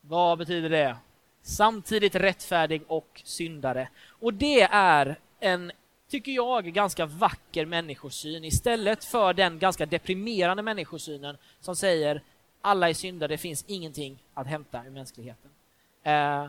[0.00, 0.96] Vad betyder det?
[1.42, 3.88] Samtidigt rättfärdig och syndare.
[4.08, 5.72] Och det är en,
[6.08, 12.22] tycker jag, ganska vacker människosyn istället för den ganska deprimerande människosynen som säger
[12.60, 15.50] alla är syndare, det finns ingenting att hämta i mänskligheten.
[16.02, 16.48] Eh,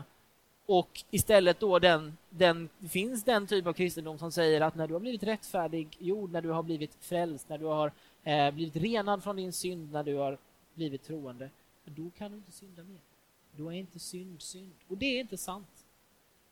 [0.70, 4.94] och istället då den, den, finns den typ av kristendom som säger att när du
[4.94, 7.92] har blivit rättfärdiggjord, när du har blivit frälst, när du har
[8.24, 10.38] eh, blivit renad från din synd, när du har
[10.74, 11.50] blivit troende,
[11.84, 13.00] då kan du inte synda mer.
[13.56, 14.74] Då är inte synd synd.
[14.88, 15.86] Och det är inte sant.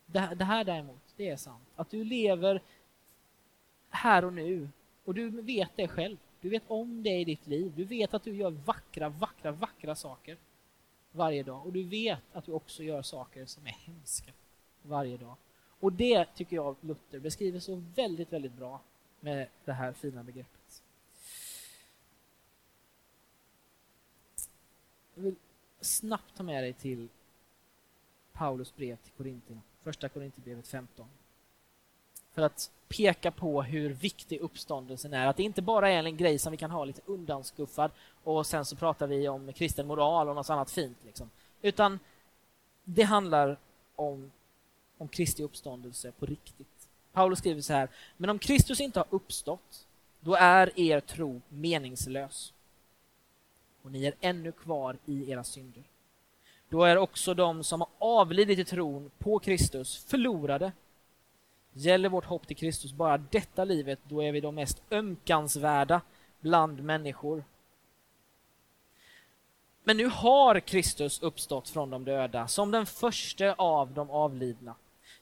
[0.07, 1.65] Det, det här däremot, det är sant.
[1.77, 2.63] Att du lever
[3.91, 4.69] här och nu
[5.05, 6.17] och du vet det själv.
[6.41, 7.73] Du vet om det i ditt liv.
[7.77, 10.37] Du vet att du gör vackra, vackra, vackra saker
[11.13, 11.67] varje dag.
[11.67, 14.33] Och du vet att du också gör saker som är hemska
[14.83, 15.37] varje dag.
[15.81, 18.81] Och det tycker jag Luther beskriver så väldigt, väldigt bra
[19.21, 20.83] med det här fina begreppet.
[25.15, 25.37] Jag vill
[25.81, 27.09] snabbt ta med dig till
[28.33, 31.07] Paulus brev till Korintierna, första Korinthierbrevet 15.
[32.39, 35.27] För att peka på hur viktig uppståndelsen är.
[35.27, 37.91] Att det inte bara är en grej som vi kan ha lite undanskuffad
[38.25, 40.97] och sen så pratar vi om kristen moral och något annat fint.
[41.07, 41.31] Liksom.
[41.63, 41.99] Utan
[42.85, 43.57] det handlar
[43.97, 44.31] om,
[44.99, 46.89] om Kristi uppståndelse på riktigt.
[47.13, 49.87] Paulus skriver så här, men om Kristus inte har uppstått,
[50.21, 52.53] då är er tro meningslös.
[53.83, 55.83] Och ni är ännu kvar i era synder.
[56.69, 60.73] Då är också de som har avlidit i tron på Kristus förlorade.
[61.79, 66.01] Gäller vårt hopp till Kristus bara detta livet, då är vi de mest ömkansvärda
[66.41, 67.45] bland människor.
[69.85, 74.75] Men nu har Kristus uppstått från de döda som den första av de avlidna.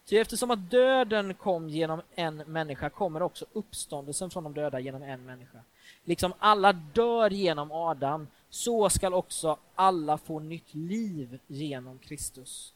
[0.04, 5.02] Ty eftersom att döden kom genom en människa kommer också uppståndelsen från de döda genom
[5.02, 5.58] en människa.
[6.04, 12.72] Liksom alla dör genom Adam, så skall också alla få nytt liv genom Kristus.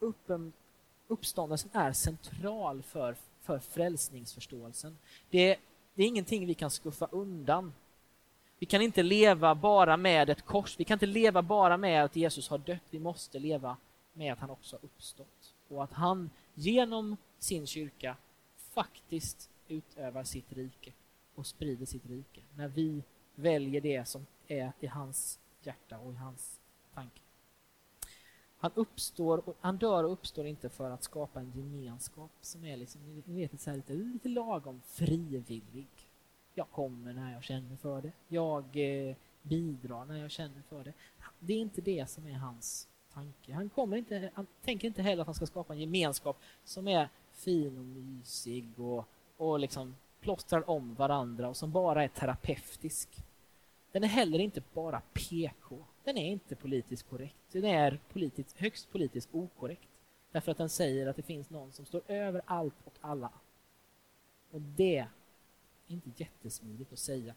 [0.00, 0.52] Uppen,
[1.14, 4.98] uppståndelsen är central för, för frälsningsförståelsen.
[5.30, 5.56] Det,
[5.94, 7.72] det är ingenting vi kan skuffa undan.
[8.58, 10.80] Vi kan inte leva bara med ett kors.
[10.80, 12.82] Vi kan inte leva bara med att Jesus har dött.
[12.90, 13.76] Vi måste leva
[14.12, 15.54] med att han också har uppstått.
[15.68, 18.16] Och att han genom sin kyrka
[18.56, 20.92] faktiskt utövar sitt rike
[21.34, 22.40] och sprider sitt rike.
[22.56, 23.02] När vi
[23.34, 26.60] väljer det som är i hans hjärta och i hans
[26.94, 27.20] tanke.
[28.64, 33.22] Han, uppstår, han dör och uppstår inte för att skapa en gemenskap som är liksom,
[33.26, 35.86] ni vet, så här lite, lite lagom frivillig.
[36.54, 38.12] Jag kommer när jag känner för det.
[38.28, 40.92] Jag eh, bidrar när jag känner för det.
[41.38, 43.52] Det är inte det som är hans tanke.
[43.52, 47.08] Han, kommer inte, han tänker inte heller att han ska skapa en gemenskap som är
[47.32, 53.08] fin och mysig och, och liksom plåstrar om varandra och som bara är terapeutisk.
[53.92, 55.78] Den är heller inte bara PK.
[56.04, 57.36] Den är inte politiskt korrekt.
[57.52, 59.88] Den är politiskt, högst politiskt okorrekt.
[60.32, 63.30] Därför att den säger att det finns någon som står över allt och alla.
[64.50, 65.08] Och det är
[65.86, 67.34] inte jättesmidigt att säga.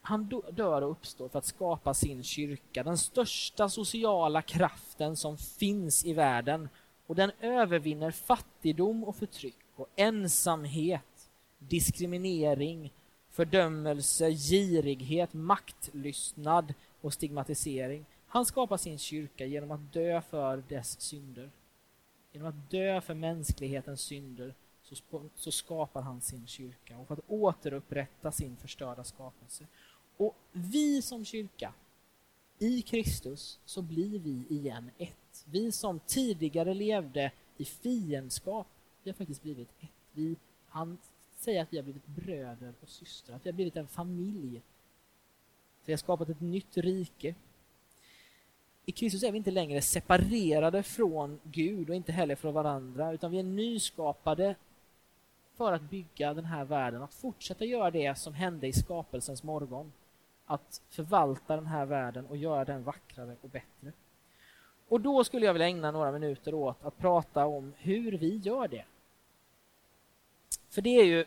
[0.00, 6.04] Han dör och uppstår för att skapa sin kyrka, den största sociala kraften som finns
[6.04, 6.68] i världen.
[7.06, 12.92] Och den övervinner fattigdom och förtryck och ensamhet, diskriminering,
[13.36, 18.04] fördömelse, girighet, maktlystnad och stigmatisering.
[18.26, 21.50] Han skapar sin kyrka genom att dö för dess synder.
[22.32, 24.94] Genom att dö för mänsklighetens synder så,
[25.34, 29.66] så skapar han sin kyrka och för att återupprätta sin förstörda skapelse.
[30.16, 31.72] Och vi som kyrka,
[32.58, 35.44] i Kristus, så blir vi igen ett.
[35.44, 38.66] Vi som tidigare levde i fiendskap,
[39.02, 39.90] vi har faktiskt blivit ett.
[40.12, 40.36] Vi,
[40.68, 40.98] han
[41.46, 44.62] säga att vi har blivit bröder och systrar, att vi har blivit en familj.
[45.84, 47.34] Vi har skapat ett nytt rike.
[48.86, 53.30] I Kristus är vi inte längre separerade från Gud och inte heller från varandra, utan
[53.30, 54.54] vi är nyskapade
[55.56, 59.92] för att bygga den här världen, att fortsätta göra det som hände i skapelsens morgon.
[60.46, 63.92] Att förvalta den här världen och göra den vackrare och bättre.
[64.88, 68.68] Och då skulle jag vilja ägna några minuter åt att prata om hur vi gör
[68.68, 68.84] det.
[70.68, 71.24] För det är ju,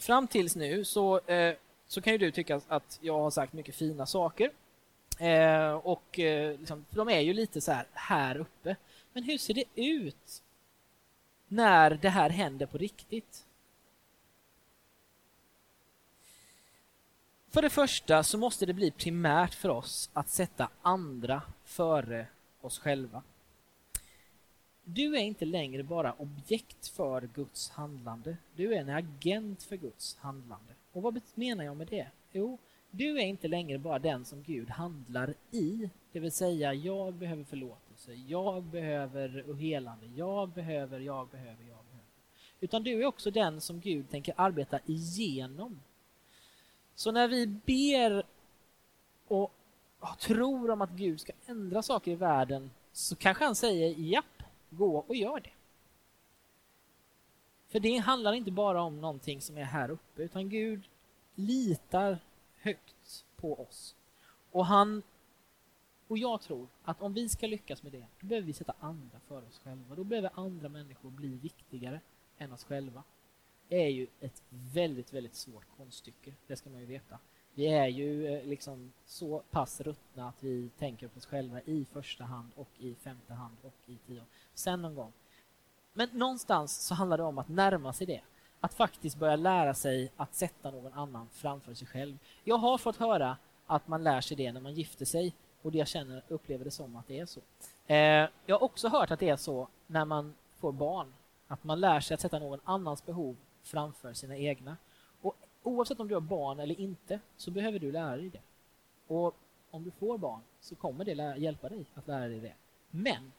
[0.00, 1.54] fram tills nu så, eh,
[1.86, 4.50] så kan ju du tycka att jag har sagt mycket fina saker.
[5.18, 8.76] Eh, och eh, liksom, de är ju lite så här, här uppe.
[9.12, 10.42] Men hur ser det ut
[11.48, 13.44] när det här händer på riktigt?
[17.50, 22.26] För det första så måste det bli primärt för oss att sätta andra före
[22.60, 23.22] oss själva.
[24.90, 28.36] Du är inte längre bara objekt för Guds handlande.
[28.56, 30.72] Du är en agent för Guds handlande.
[30.92, 32.06] Och vad menar jag med det?
[32.32, 32.58] Jo,
[32.90, 35.90] du är inte längre bara den som Gud handlar i.
[36.12, 42.04] Det vill säga, jag behöver förlåtelse, jag behöver helande, jag behöver, jag behöver, jag behöver.
[42.60, 45.80] Utan du är också den som Gud tänker arbeta igenom.
[46.94, 48.22] Så när vi ber
[49.28, 49.52] och
[50.18, 54.37] tror om att Gud ska ändra saker i världen så kanske han säger japp,
[54.70, 55.50] gå och gör det.
[57.68, 60.88] För det handlar inte bara om någonting som är här uppe utan Gud
[61.34, 62.18] litar
[62.56, 63.96] högt på oss.
[64.50, 65.02] Och han
[66.08, 69.20] och jag tror att om vi ska lyckas med det, då behöver vi sätta andra
[69.20, 69.94] för oss själva.
[69.94, 72.00] Då behöver andra människor bli viktigare
[72.38, 73.02] än oss själva.
[73.68, 77.18] Det är ju ett väldigt, väldigt svårt konststycke, det ska man ju veta.
[77.58, 81.86] Vi är ju eh, liksom så pass ruttna att vi tänker på oss själva i
[81.92, 84.22] första hand och i femte hand och i tio.
[84.54, 85.12] Sen någon gång.
[85.92, 88.20] Men någonstans så handlar det om att närma sig det.
[88.60, 92.18] Att faktiskt börja lära sig att sätta någon annan framför sig själv.
[92.44, 95.88] Jag har fått höra att man lär sig det när man gifter sig och jag
[95.88, 97.40] känner, upplever det som att det är så.
[97.86, 101.14] Eh, jag har också hört att det är så när man får barn.
[101.48, 104.76] Att man lär sig att sätta någon annans behov framför sina egna.
[105.68, 108.40] Oavsett om du har barn eller inte så behöver du lära dig det.
[109.06, 109.36] Och
[109.70, 112.54] om du får barn så kommer det hjälpa dig att lära dig det.
[112.90, 113.32] Men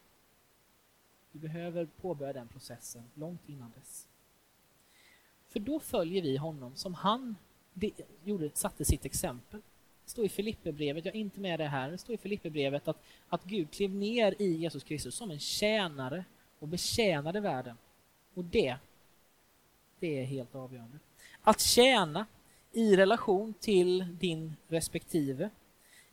[1.32, 4.08] du behöver påbörja den processen långt innan dess.
[5.48, 7.36] För då följer vi honom som han
[8.24, 9.62] gjorde, satte sitt exempel.
[10.06, 13.04] Det står i Filipperbrevet, jag är inte med det här, det står i Filipperbrevet att,
[13.30, 16.26] att Gud klev ner i Jesus Kristus som en tjänare
[16.60, 17.78] och betjänade världen.
[18.34, 18.78] Och det,
[20.00, 21.00] det är helt avgörande.
[21.44, 22.26] Att tjäna
[22.72, 25.50] i relation till din respektive,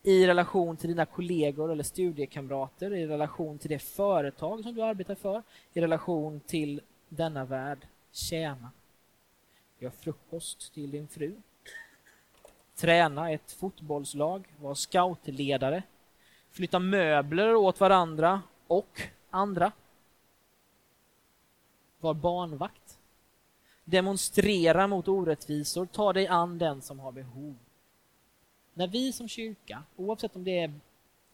[0.03, 5.15] i relation till dina kollegor eller studiekamrater, i relation till det företag som du arbetar
[5.15, 7.87] för, i relation till denna värld.
[8.13, 8.71] Tjäna.
[9.79, 11.35] Gör frukost till din fru.
[12.75, 15.83] Träna ett fotbollslag, var scoutledare,
[16.51, 19.73] flytta möbler åt varandra och andra.
[22.01, 22.99] Var barnvakt.
[23.89, 27.57] Demonstrera mot orättvisor, ta dig an den som har behov.
[28.75, 30.75] När vi som kyrka, oavsett om det är,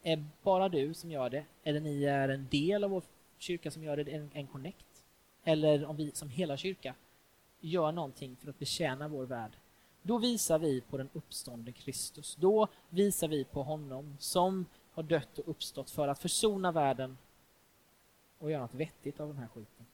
[0.03, 3.03] är bara du som gör det, eller ni är en del av vår
[3.39, 5.05] kyrka som gör det, en, en connect,
[5.45, 6.95] eller om vi som hela kyrka
[7.61, 9.53] gör någonting för att betjäna vår värld,
[10.03, 12.37] då visar vi på den uppståndne Kristus.
[12.41, 17.19] Då visar vi på honom som har dött och uppstått för att försona världen
[18.39, 19.87] och göra något vettigt av den här skiten.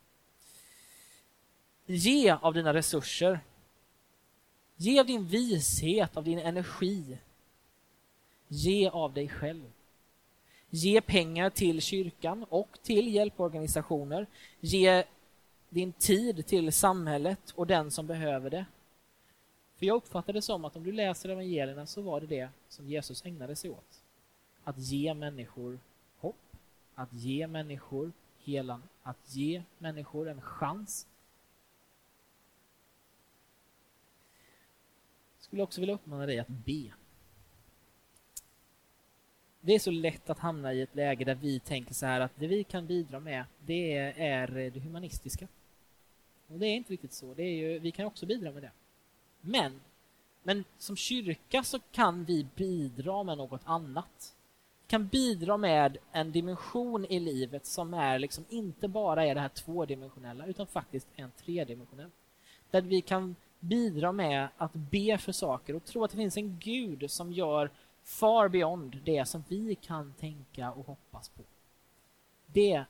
[1.91, 3.41] Ge av dina resurser.
[4.77, 7.19] Ge av din vishet, av din energi.
[8.49, 9.73] Ge av dig själv.
[10.71, 14.27] Ge pengar till kyrkan och till hjälporganisationer.
[14.61, 15.05] Ge
[15.69, 18.65] din tid till samhället och den som behöver det.
[19.77, 22.89] För jag uppfattar det som att om du läser evangelierna så var det det som
[22.89, 24.03] Jesus ägnade sig åt.
[24.65, 25.79] Att ge människor
[26.19, 26.57] hopp,
[26.95, 28.13] att ge människor
[28.45, 31.07] helan, att ge människor en chans.
[35.49, 36.93] Skulle också vilja uppmana dig att be.
[39.61, 42.33] Det är så lätt att hamna i ett läge där vi tänker så här att
[42.37, 45.49] det vi kan bidra med, det är det humanistiska.
[46.49, 47.35] Och det är inte riktigt så.
[47.35, 48.71] Det är ju, vi kan också bidra med det.
[49.41, 49.81] Men,
[50.43, 54.35] men som kyrka så kan vi bidra med något annat.
[54.83, 59.41] Vi kan bidra med en dimension i livet som är liksom inte bara är det
[59.41, 62.11] här tvådimensionella utan faktiskt en tredimensionell.
[62.71, 66.59] Där vi kan bidra med att be för saker och tro att det finns en
[66.59, 67.71] Gud som gör
[68.03, 71.43] far beyond det som vi kan tänka och hoppas på.
[72.47, 72.85] Det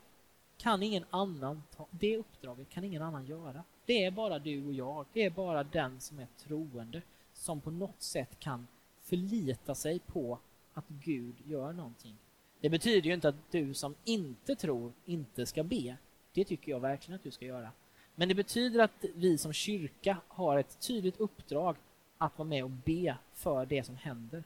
[0.57, 3.65] kan ingen annan ta, det uppdraget kan ingen annan göra.
[3.87, 5.07] Det är bara du och jag.
[5.13, 7.03] Det är bara den som är troende
[7.33, 8.67] som på något sätt kan
[9.01, 10.39] förlita sig på
[10.75, 12.17] att Gud gör någonting.
[12.61, 15.97] Det betyder ju inte att du som inte tror inte ska be.
[16.33, 17.71] Det tycker jag verkligen att du ska göra.
[18.19, 21.77] Men det betyder att vi som kyrka har ett tydligt uppdrag
[22.19, 24.45] att vara med och be för det som händer.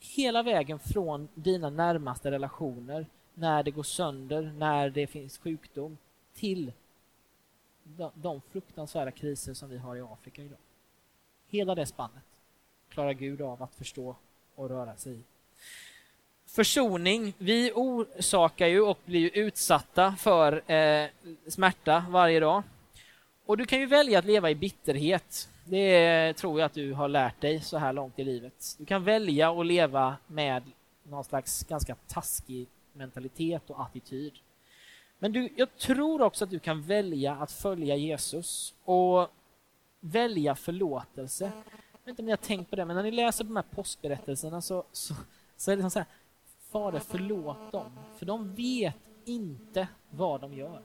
[0.00, 5.98] Hela vägen från dina närmaste relationer när det går sönder, när det finns sjukdom,
[6.34, 6.72] till
[8.14, 10.58] de fruktansvärda kriser som vi har i Afrika idag.
[11.48, 12.24] Hela det spannet
[12.88, 14.16] klarar Gud av att förstå
[14.54, 15.22] och röra sig i.
[16.46, 17.34] Försoning.
[17.38, 21.08] Vi orsakar ju och blir ju utsatta för eh,
[21.46, 22.62] smärta varje dag.
[23.46, 25.48] Och du kan ju välja att leva i bitterhet.
[25.64, 28.76] Det tror jag att du har lärt dig så här långt i livet.
[28.78, 30.62] Du kan välja att leva med
[31.02, 34.32] någon slags ganska taskig mentalitet och attityd.
[35.18, 39.28] Men du, jag tror också att du kan välja att följa Jesus och
[40.00, 41.44] välja förlåtelse.
[41.92, 43.64] Jag vet inte om ni har tänkt på det, men när ni läser de här
[43.70, 45.14] påskberättelserna så, så,
[45.56, 46.08] så är det som så här,
[46.70, 50.82] Fader förlåt dem, för de vet inte vad de gör.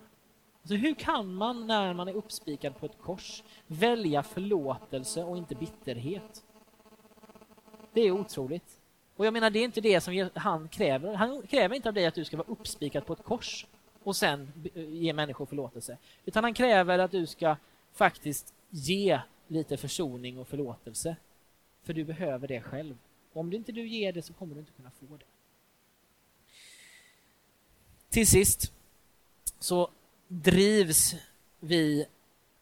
[0.68, 5.55] Alltså hur kan man när man är uppspikad på ett kors välja förlåtelse och inte
[5.55, 6.43] bitterhet?
[7.93, 8.80] Det är otroligt.
[9.15, 11.13] Och jag menar, det är inte det som han kräver.
[11.13, 13.65] Han kräver inte av dig att du ska vara uppspikad på ett kors
[14.03, 15.97] och sen ge människor förlåtelse.
[16.26, 17.55] Utan han kräver att du ska
[17.93, 21.15] faktiskt ge lite försoning och förlåtelse.
[21.84, 22.97] För du behöver det själv.
[23.34, 25.26] Och om inte du ger det så kommer du inte kunna få det.
[28.09, 28.74] Till sist
[29.59, 29.89] så
[30.28, 31.15] drivs
[31.59, 32.05] vi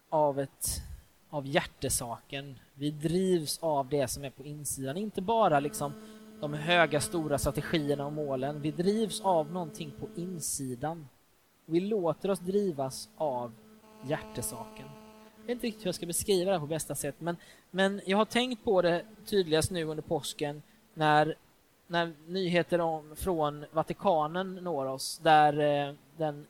[0.10, 0.82] av, ett,
[1.30, 2.60] av hjärtesaken.
[2.74, 5.94] Vi drivs av det som är på insidan, inte bara liksom
[6.40, 8.62] de höga stora strategierna och målen.
[8.62, 11.08] Vi drivs av någonting på insidan.
[11.66, 13.52] Vi låter oss drivas av
[14.04, 14.86] hjärtesaken.
[15.38, 17.38] Jag vet inte riktigt hur jag ska beskriva det på bästa sätt, men,
[17.72, 20.62] men jag har tänkt på det tydligast nu under påsken
[20.94, 21.36] när,
[21.88, 26.46] när nyheter om, från Vatikanen når oss, där eh, den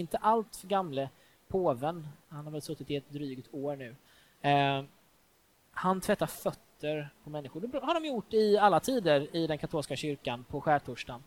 [0.00, 1.08] inte allt för gamle
[1.48, 3.96] påven, han har väl suttit i ett drygt år nu,
[4.40, 4.84] eh,
[5.70, 7.60] han tvättar fötter på människor.
[7.60, 11.22] Det har de gjort i alla tider i den katolska kyrkan på skärtorsdagen.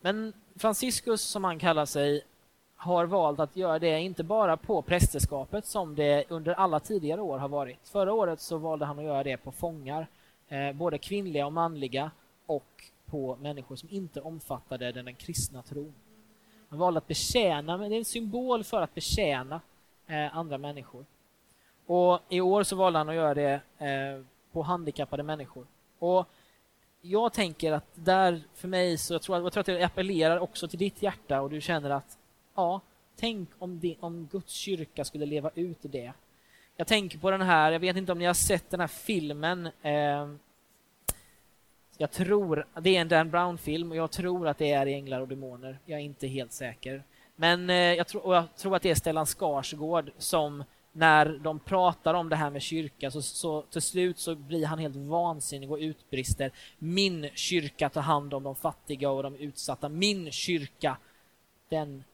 [0.00, 2.22] Men Franciscus, som han kallar sig,
[2.76, 7.38] har valt att göra det inte bara på prästerskapet som det under alla tidigare år
[7.38, 7.88] har varit.
[7.88, 10.06] Förra året så valde han att göra det på fångar,
[10.48, 12.10] eh, både kvinnliga och manliga
[12.46, 15.94] och på människor som inte omfattade den, den kristna tron.
[16.70, 19.60] Han valde att betjäna, men det är en symbol för att betjäna
[20.06, 21.04] eh, andra människor.
[21.86, 25.66] Och i år så valde han att göra det eh, på handikappade människor.
[25.98, 26.26] Och
[27.00, 30.68] jag tänker att där, för mig, så jag tror, jag tror att det appellerar också
[30.68, 32.18] till ditt hjärta och du känner att
[32.54, 32.80] ja,
[33.16, 36.12] tänk om, det, om Guds kyrka skulle leva ut det.
[36.76, 39.66] Jag tänker på den här, jag vet inte om ni har sett den här filmen.
[39.82, 40.28] Eh,
[42.00, 45.20] jag tror, det är en Dan Brown-film och jag tror att det är i Änglar
[45.20, 45.78] och Demoner.
[45.84, 47.02] Jag är inte helt säker.
[47.36, 52.14] Men eh, jag, tror, jag tror att det är Stellan Skarsgård som när de pratar
[52.14, 55.78] om det här med kyrka så, så till slut så blir han helt vansinnig och
[55.78, 59.88] utbrister Min kyrka tar hand om de fattiga och de utsatta.
[59.88, 60.96] Min kyrka,
[61.68, 62.04] den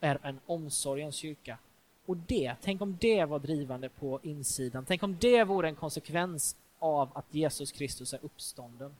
[0.00, 1.58] är en omsorgens kyrka.
[2.06, 4.84] Och det, tänk om det var drivande på insidan.
[4.88, 8.94] Tänk om det vore en konsekvens av att Jesus Kristus är uppstånden.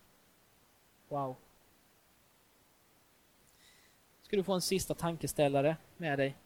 [1.09, 1.37] Wow.
[4.23, 6.37] Ska du få en sista tankeställare med dig.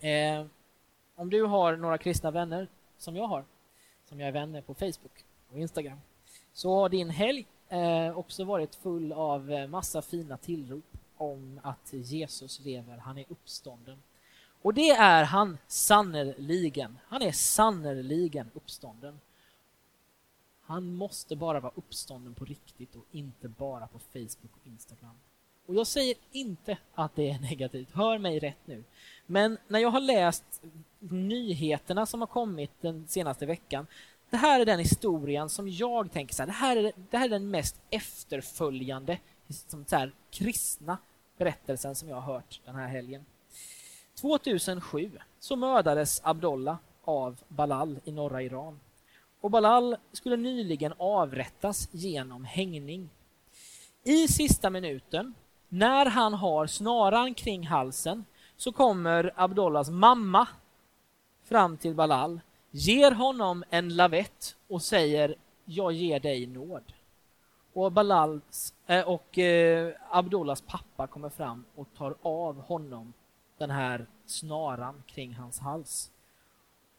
[0.00, 0.46] Eh,
[1.14, 2.68] om du har några kristna vänner,
[2.98, 3.44] som jag har,
[4.04, 6.00] som jag är vänner på Facebook och Instagram,
[6.52, 10.84] så har din helg eh, också varit full av eh, massa fina tillrop
[11.16, 14.02] om att Jesus lever, han är uppstånden.
[14.62, 16.98] Och det är han sannerligen.
[17.08, 19.20] Han är sannerligen uppstånden.
[20.66, 25.18] Han måste bara vara uppstånden på riktigt och inte bara på Facebook och Instagram.
[25.66, 28.84] Och jag säger inte att det är negativt, hör mig rätt nu.
[29.26, 30.62] Men när jag har läst
[30.98, 33.86] nyheterna som har kommit den senaste veckan,
[34.30, 37.24] det här är den historien som jag tänker så här, det här är, det här
[37.24, 40.98] är den mest efterföljande som så här, kristna
[41.38, 43.24] berättelsen som jag har hört den här helgen.
[44.14, 48.80] 2007 så mördades Abdullah av Balal i norra Iran.
[49.46, 53.10] Och Balal skulle nyligen avrättas genom hängning.
[54.04, 55.34] I sista minuten,
[55.68, 58.24] när han har snaran kring halsen,
[58.56, 60.48] så kommer Abdollahs mamma
[61.44, 62.40] fram till Balal,
[62.70, 65.34] ger honom en lavett och säger
[65.64, 66.92] jag ger dig nåd.
[67.72, 73.12] Och Balals eh, och eh, Abdullahs pappa kommer fram och tar av honom
[73.58, 76.10] den här snaran kring hans hals.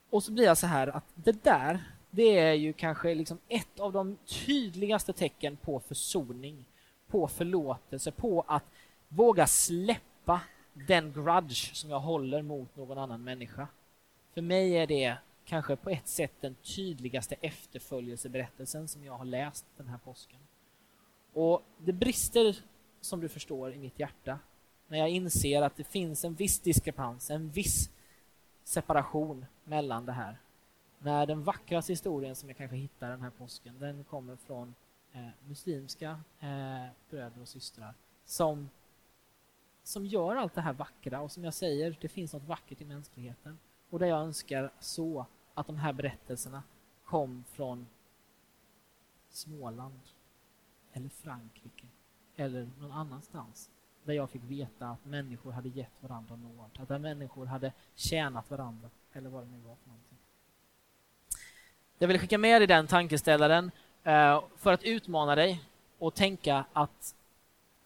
[0.09, 1.83] Och så blir jag så här att det där,
[2.17, 6.65] det är ju kanske liksom ett av de tydligaste tecken på försoning,
[7.07, 8.63] på förlåtelse, på att
[9.07, 10.41] våga släppa
[10.73, 13.67] den grudge som jag håller mot någon annan människa.
[14.33, 19.65] För mig är det kanske på ett sätt den tydligaste efterföljelseberättelsen som jag har läst
[19.77, 20.39] den här påsken.
[21.33, 22.55] Och det brister,
[23.01, 24.39] som du förstår, i mitt hjärta.
[24.87, 27.89] när jag inser att det finns en viss diskrepans, en viss
[28.63, 30.37] separation mellan det här.
[30.99, 34.75] När den vackraste historien som jag kanske hittar den här påsken, den kommer från
[35.11, 37.93] eh, muslimska eh, bröder och systrar
[38.25, 38.69] som,
[39.83, 42.85] som gör allt det här vackra och som jag säger, det finns något vackert i
[42.85, 43.59] mänskligheten.
[43.89, 46.63] Och där jag önskar så att de här berättelserna
[47.03, 47.87] kom från
[49.29, 49.99] Småland
[50.93, 51.87] eller Frankrike
[52.35, 53.69] eller någon annanstans
[54.03, 58.89] där jag fick veta att människor hade gett varandra nåd, att människor hade tjänat varandra
[59.13, 60.06] eller vad det nu var för något.
[61.99, 63.71] Jag vill skicka med dig den tankeställaren
[64.03, 65.63] eh, för att utmana dig
[65.97, 67.15] och tänka att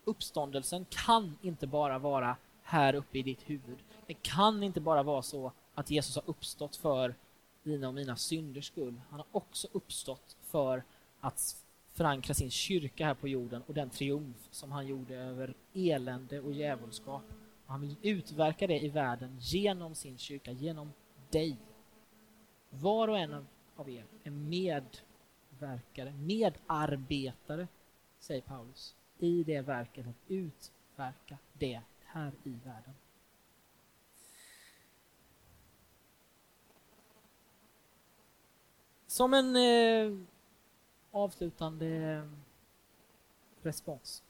[0.05, 3.77] uppståndelsen kan inte bara vara här uppe i ditt huvud.
[4.07, 7.15] Det kan inte bara vara så att Jesus har uppstått för
[7.63, 9.01] dina och mina synders skull.
[9.09, 10.83] Han har också uppstått för
[11.19, 11.55] att
[11.93, 16.53] förankra sin kyrka här på jorden och den triumf som han gjorde över elände och
[16.53, 17.23] djävulskap.
[17.65, 20.93] Han vill utverka det i världen genom sin kyrka, genom
[21.29, 21.57] dig.
[22.69, 23.45] Var och en av
[23.89, 27.67] er är medverkare, medarbetare,
[28.19, 32.93] säger Paulus, i det verket att utverka det här i världen.
[39.07, 40.17] Som en eh,
[41.11, 42.21] avslutande
[43.61, 44.23] respons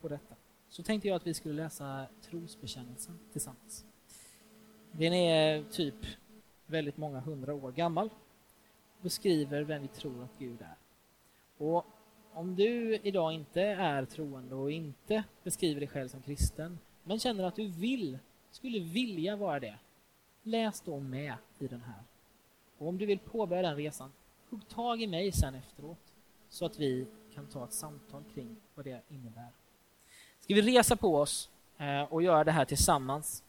[0.00, 0.34] på detta
[0.68, 3.86] så tänkte jag att vi skulle läsa trosbekännelsen tillsammans.
[4.92, 5.94] Den är typ
[6.66, 8.10] väldigt många hundra år gammal
[9.00, 10.76] beskriver vem vi tror att Gud är.
[11.58, 11.86] Och
[12.32, 17.44] om du idag inte är troende och inte beskriver dig själv som kristen men känner
[17.44, 18.18] att du vill,
[18.50, 19.78] skulle vilja vara det,
[20.42, 22.02] läs då med i den här.
[22.78, 24.12] Och om du vill påbörja den resan,
[24.50, 26.14] hugg tag i mig sen efteråt
[26.48, 29.48] så att vi kan ta ett samtal kring vad det innebär.
[30.40, 33.42] Ska vi resa på oss eh, och göra det här tillsammans?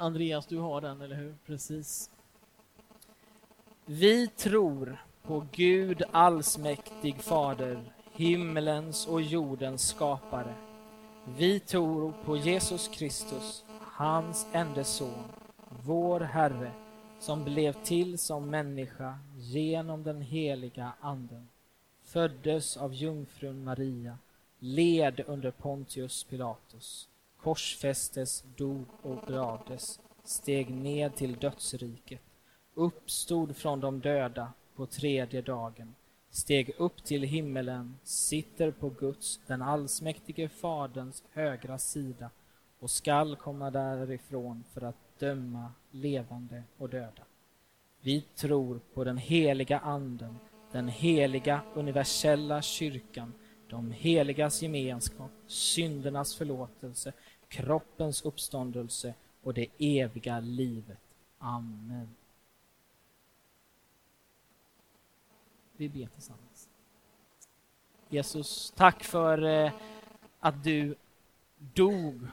[0.00, 1.34] Andreas, du har den, eller hur?
[1.46, 2.10] Precis.
[3.86, 10.54] Vi tror på Gud allsmäktig Fader, himmelens och jordens skapare.
[11.24, 15.24] Vi tror på Jesus Kristus, hans enda son,
[15.84, 16.72] vår Herre,
[17.18, 21.48] som blev till som människa genom den heliga Anden,
[22.02, 24.18] föddes av jungfrun Maria,
[24.58, 27.08] led under Pontius Pilatus,
[27.42, 32.20] korsfästes, dog och begravdes, steg ned till dödsriket,
[32.74, 35.94] uppstod från de döda på tredje dagen,
[36.30, 42.30] steg upp till himmelen, sitter på Guds, den allsmäktige Faderns högra sida
[42.78, 47.22] och skall komma därifrån för att döma levande och döda.
[48.00, 50.38] Vi tror på den heliga anden,
[50.72, 53.32] den heliga universella kyrkan,
[53.68, 57.12] de heligas gemenskap, syndernas förlåtelse,
[57.50, 60.98] kroppens uppståndelse och det eviga livet.
[61.38, 62.08] Amen.
[65.76, 66.68] Vi ber tillsammans.
[68.08, 69.72] Jesus, tack för eh,
[70.40, 70.94] att du
[71.58, 72.26] dog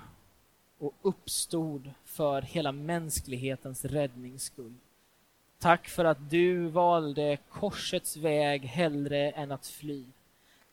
[0.77, 4.73] och uppstod för hela mänsklighetens räddnings skull.
[5.59, 10.05] Tack för att du valde korsets väg hellre än att fly.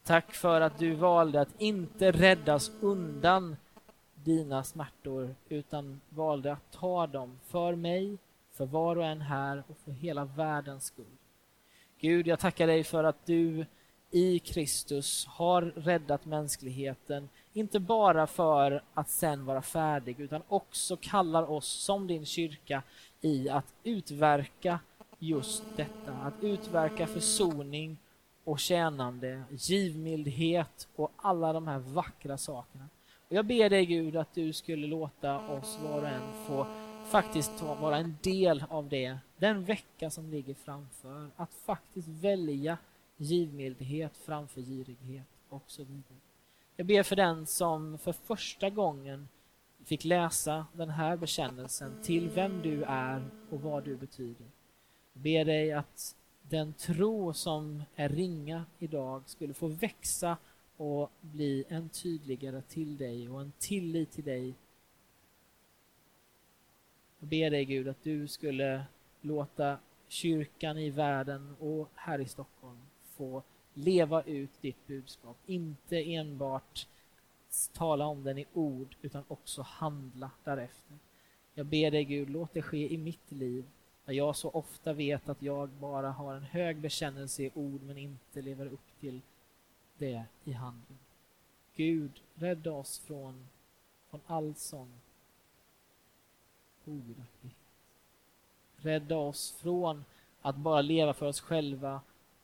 [0.04, 3.56] Tack för att du valde att inte räddas undan
[4.24, 8.18] dina smärtor utan valde att ta dem för mig,
[8.52, 11.16] för var och en här och för hela världens skull.
[12.00, 13.66] Gud, jag tackar dig för att du
[14.10, 21.50] i Kristus har räddat mänskligheten inte bara för att sen vara färdig utan också kallar
[21.50, 22.82] oss som din kyrka
[23.20, 24.80] i att utverka
[25.18, 27.96] just detta, att utverka försoning
[28.44, 32.88] och tjänande, givmildhet och alla de här vackra sakerna.
[33.28, 36.66] Jag ber dig Gud att du skulle låta oss var och en få
[37.04, 41.30] faktiskt vara en del av det, den vecka som ligger framför.
[41.36, 42.78] Att faktiskt välja
[43.16, 46.18] givmildhet framför girighet och så vidare.
[46.76, 49.28] Jag ber för den som för första gången
[49.84, 54.46] fick läsa den här bekännelsen till vem du är och vad du betyder.
[55.12, 60.36] Jag ber dig att den tro som är ringa idag skulle få växa
[60.76, 64.54] och bli en tydligare till dig och en tillit till dig.
[67.18, 68.84] Jag ber dig Gud att du skulle
[69.20, 73.42] låta kyrkan i världen och här i Stockholm få
[73.74, 75.36] leva ut ditt budskap.
[75.46, 76.86] Inte enbart
[77.72, 80.98] tala om den i ord utan också handla därefter.
[81.54, 83.64] Jag ber dig Gud, låt det ske i mitt liv
[84.04, 87.98] när jag så ofta vet att jag bara har en hög bekännelse i ord men
[87.98, 89.20] inte lever upp till
[89.98, 90.98] det i handling.
[91.74, 93.48] Gud, rädda oss från,
[94.10, 94.92] från all sån
[96.84, 97.58] ogudaktighet.
[98.76, 100.04] Rädda oss från
[100.42, 102.00] att bara leva för oss själva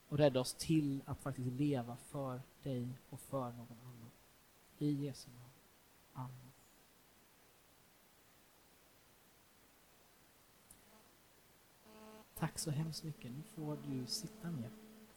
[0.09, 4.11] och rädda oss till att faktiskt leva för dig och för någon annan.
[4.79, 5.51] I Jesu namn.
[6.13, 6.53] Amen.
[12.35, 13.31] Tack så hemskt mycket.
[13.31, 14.71] Nu får du sitta ner,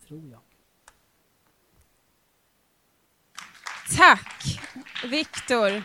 [0.08, 0.53] tror jag.
[3.92, 4.44] Tack,
[5.08, 5.84] Viktor.